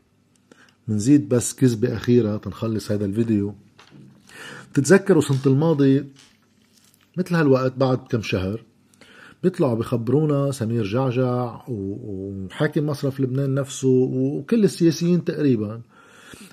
بنزيد 0.88 1.28
بس 1.28 1.54
كذبة 1.54 1.96
أخيرة 1.96 2.36
تنخلص 2.36 2.92
هذا 2.92 3.04
الفيديو. 3.04 3.54
بتتذكروا 4.72 5.22
سنة 5.22 5.40
الماضي 5.46 6.04
مثل 7.16 7.34
هالوقت 7.34 7.72
بعد 7.76 7.98
كم 7.98 8.22
شهر 8.22 8.62
بيطلعوا 9.42 9.74
بخبرونا 9.74 10.50
سمير 10.50 10.84
جعجع 10.84 11.60
وحاكم 11.68 12.86
مصرف 12.86 13.20
لبنان 13.20 13.54
نفسه 13.54 13.88
وكل 13.88 14.64
السياسيين 14.64 15.24
تقريبا 15.24 15.80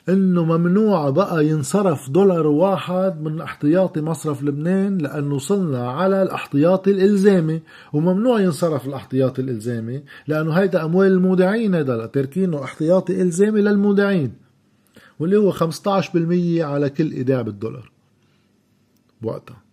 إنه 0.09 0.45
ممنوع 0.45 1.09
بقى 1.09 1.47
ينصرف 1.47 2.09
دولار 2.09 2.47
واحد 2.47 3.21
من 3.21 3.41
احتياطي 3.41 4.01
مصرف 4.01 4.43
لبنان 4.43 4.97
لأنه 4.97 5.35
وصلنا 5.35 5.91
على 5.91 6.21
الاحتياطي 6.21 6.91
الإلزامي 6.91 7.61
وممنوع 7.93 8.39
ينصرف 8.41 8.87
الاحتياطي 8.87 9.41
الإلزامي 9.41 10.03
لأنه 10.27 10.53
هيدا 10.53 10.85
أموال 10.85 11.11
المودعين 11.11 11.75
هيدا 11.75 12.05
تركينه 12.05 12.63
احتياطي 12.63 13.21
إلزامي 13.21 13.61
للمودعين 13.61 14.33
واللي 15.19 15.37
هو 15.37 15.51
15% 15.51 16.61
على 16.61 16.89
كل 16.89 17.11
إيداع 17.11 17.41
بالدولار. 17.41 17.91
بوقتها. 19.21 19.63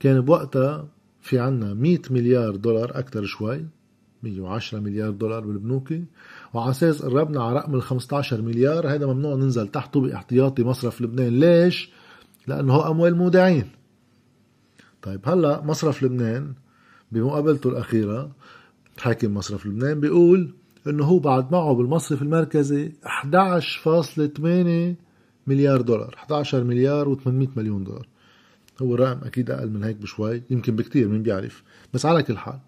كان 0.00 0.20
بوقتها 0.20 0.88
في 1.20 1.38
عنا 1.38 1.74
100 1.74 1.98
مليار 2.10 2.56
دولار 2.56 2.98
أكثر 2.98 3.24
شوي. 3.24 3.66
110 4.22 4.80
مليار 4.80 5.10
دولار 5.10 5.40
بالبنوكي 5.40 6.04
وعلى 6.54 6.70
أساس 6.70 7.02
قربنا 7.02 7.42
على 7.42 7.56
رقم 7.56 7.74
ال 7.74 7.82
15 7.82 8.42
مليار 8.42 8.88
هذا 8.88 9.06
ممنوع 9.06 9.34
ننزل 9.34 9.68
تحته 9.68 10.00
باحتياطي 10.00 10.64
مصرف 10.64 11.00
لبنان. 11.00 11.40
ليش؟ 11.40 11.90
لأنه 12.46 12.74
هو 12.74 12.90
أموال 12.90 13.16
مودعين. 13.16 13.70
طيب 15.02 15.20
هلأ 15.28 15.64
مصرف 15.64 16.02
لبنان 16.02 16.52
بمقابلته 17.12 17.70
الأخيرة 17.70 18.30
حاكم 18.98 19.34
مصرف 19.34 19.66
لبنان 19.66 20.00
بيقول 20.00 20.54
إنه 20.86 21.04
هو 21.04 21.18
بعد 21.18 21.52
معه 21.52 21.74
بالمصرف 21.74 22.22
المركزي 22.22 22.92
11.8 23.04 24.96
مليار 25.46 25.80
دولار. 25.80 26.14
11 26.18 26.64
مليار 26.64 27.16
و800 27.16 27.56
مليون 27.56 27.84
دولار. 27.84 28.08
هو 28.82 28.94
رقم 28.94 29.26
أكيد 29.26 29.50
أقل 29.50 29.70
من 29.70 29.84
هيك 29.84 29.96
بشوي 29.96 30.42
يمكن 30.50 30.76
بكتير 30.76 31.08
مين 31.08 31.22
بيعرف. 31.22 31.62
بس 31.94 32.06
على 32.06 32.22
كل 32.22 32.38
حال 32.38 32.58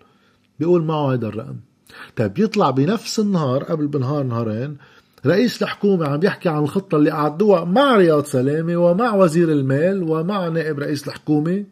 بيقول 0.61 0.85
معه 0.85 1.13
هذا 1.13 1.27
الرقم. 1.29 1.57
طيب 2.17 2.39
يطلع 2.39 2.71
بنفس 2.71 3.21
النهار 3.21 3.65
قبل 3.65 3.87
بنهار 3.87 4.23
نهارين 4.23 4.77
رئيس 5.27 5.63
الحكومة 5.63 6.07
عم 6.07 6.21
يحكي 6.23 6.49
عن 6.49 6.63
الخطة 6.63 6.97
اللي 6.97 7.13
أعدوها 7.13 7.65
مع 7.65 7.97
رياض 7.97 8.25
سلامة 8.25 8.77
ومع 8.77 9.15
وزير 9.15 9.53
المال 9.53 10.03
ومع 10.03 10.49
نائب 10.49 10.79
رئيس 10.79 11.09
الحكومة. 11.09 11.65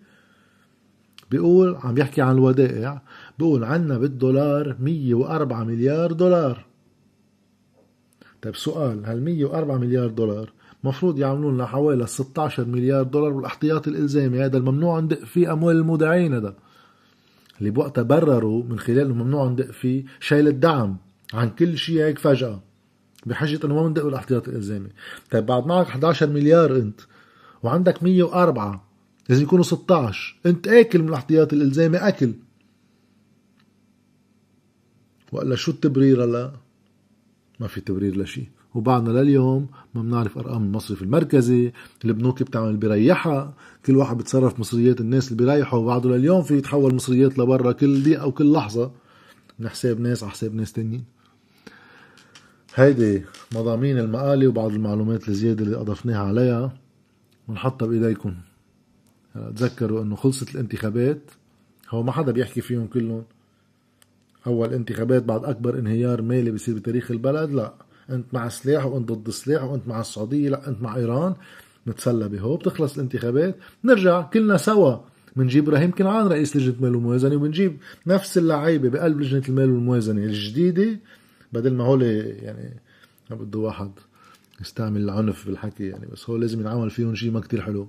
بيقول 1.31 1.77
عم 1.85 1.99
يحكي 1.99 2.23
عن 2.23 2.35
الودائع. 2.35 3.03
بيقول 3.39 3.65
عنا 3.65 3.99
بالدولار 3.99 4.77
104 4.81 5.65
مليار 5.65 6.13
دولار. 6.13 6.65
طيب 8.43 8.57
سؤال 8.57 9.05
هال 9.05 9.25
104 9.25 9.79
مليار 9.79 10.09
دولار 10.09 10.53
مفروض 10.85 11.19
يعملوا 11.19 11.53
لنا 11.53 11.67
حوالي 11.67 12.07
16 12.07 12.65
مليار 12.65 13.03
دولار 13.03 13.33
والاحتياطي 13.33 13.91
الإلزامي؟ 13.91 14.45
هذا 14.45 14.59
الممنوع 14.59 15.01
ندق 15.01 15.25
فيه 15.25 15.53
أموال 15.53 15.77
المودعين 15.77 16.35
هذا 16.35 16.55
اللي 17.59 17.71
بوقتها 17.71 18.03
برروا 18.03 18.65
من 18.65 18.79
خلال 18.79 19.15
ممنوع 19.15 19.49
ندق 19.49 19.71
فيه 19.71 20.05
شايل 20.21 20.49
الدعم 20.49 20.97
عن 21.35 21.51
كل 21.51 21.79
شيء 21.79 22.01
هيك 22.01 22.19
فجأة. 22.19 22.63
بحجة 23.27 23.67
إنه 23.67 23.75
ما 23.75 23.87
بندق 23.87 24.07
الاحتياطي 24.07 24.51
الالزامي 24.51 24.89
طيب 25.31 25.47
بعد 25.47 25.67
معك 25.67 25.87
11 25.87 26.27
مليار 26.27 26.77
أنت 26.77 27.01
وعندك 27.63 28.03
104 28.03 28.89
لازم 29.29 29.43
يكونوا 29.43 29.65
16 29.65 30.37
أنت 30.47 30.69
آكل 30.69 31.03
من 31.03 31.09
الاحتياطي 31.09 31.57
الالزامي 31.57 31.97
آكل. 31.97 32.35
وقال 35.33 35.59
شو 35.59 35.71
التبرير 35.71 36.25
هلا؟ 36.25 36.53
ما 37.61 37.67
في 37.67 37.81
تبرير 37.81 38.23
لشيء. 38.23 38.49
وبعدنا 38.79 39.11
لليوم 39.11 39.67
ما 39.95 40.03
بنعرف 40.03 40.39
أرقام 40.39 40.63
المصرف 40.65 41.03
المركزي 41.03 41.73
البنوك 42.05 42.43
بتعمل 42.43 42.77
بريحها 42.77 43.55
كل 43.87 43.97
واحد 43.97 44.19
بتصرف 44.19 44.61
مصريات 44.61 45.01
الناس 45.01 45.33
اللي 45.33 45.45
بيريحوا 45.45 45.79
وبعده 45.79 46.17
لليوم 46.17 46.43
في 46.43 46.59
يتحول 46.59 46.95
مصريات 46.95 47.39
لبرا 47.39 47.73
كل 47.73 48.03
دقيقة 48.03 48.27
وكل 48.27 48.53
لحظة. 48.53 48.91
من 49.59 49.69
حساب 49.69 50.01
ناس 50.01 50.23
على 50.23 50.33
حساب 50.33 50.55
ناس 50.55 50.73
تانيين. 50.73 51.05
هيدي 52.75 53.23
مضامين 53.55 53.99
المقالة 53.99 54.49
وبعض 54.49 54.71
المعلومات 54.73 55.29
الزيادة 55.29 55.65
اللي 55.65 55.77
أضفناها 55.77 56.19
عليها. 56.19 56.73
ونحطها 57.49 57.87
بإيديكم. 57.87 58.35
تذكروا 59.35 60.03
أنه 60.03 60.17
خلصت 60.17 60.55
الانتخابات. 60.55 61.31
هو 61.91 62.03
ما 62.03 62.13
حدا 62.13 62.33
بيحكي 62.33 62.61
فيهم 62.61 62.87
كلهم. 62.87 63.25
أول 64.47 64.73
انتخابات 64.75 65.23
بعد 65.23 65.45
أكبر 65.45 65.79
انهيار 65.79 66.23
مالي 66.23 66.51
بيصير 66.51 66.75
بتاريخ 66.75 67.11
البلد؟ 67.11 67.51
لا. 67.51 67.75
أنت 68.11 68.35
مع 68.35 68.47
السلاح 68.47 68.87
وأنت 68.87 69.13
ضد 69.13 69.29
السلاح 69.29 69.65
وأنت 69.65 69.89
مع 69.89 70.01
السعودية 70.01 70.49
لا 70.51 70.69
أنت 70.69 70.83
مع 70.83 70.97
إيران. 70.97 71.35
نتسلى 71.87 72.29
بهو 72.29 72.57
بتخلص 72.57 72.95
الانتخابات. 72.95 73.57
نرجع 73.85 74.23
كلنا 74.23 74.57
سوا. 74.57 74.97
بنجيب 75.37 75.69
إبراهيم 75.69 75.91
كنعان 75.91 76.27
رئيس 76.27 76.57
لجنة 76.57 76.75
المال 76.75 76.95
والموازنة 76.95 77.37
وبنجيب 77.37 77.77
نفس 78.07 78.39
اللعيبة 78.39 78.89
بقلب 78.89 79.21
لجنة 79.21 79.43
المال 79.49 79.71
والموازنة 79.71 80.25
الجديدة. 80.25 80.99
بدل 81.53 81.75
ما 81.75 81.85
هول 81.85 82.03
يعني 82.43 82.81
ما 83.31 83.37
بده 83.37 83.59
واحد 83.59 83.91
يستعمل 84.61 85.01
العنف 85.01 85.47
بالحكي 85.47 85.87
يعني 85.87 86.07
بس 86.13 86.31
هو 86.31 86.37
لازم 86.37 86.61
ينعمل 86.61 86.91
فيهم 86.91 87.15
شيء 87.15 87.31
ما 87.31 87.41
كتير 87.41 87.63
حلو. 87.63 87.89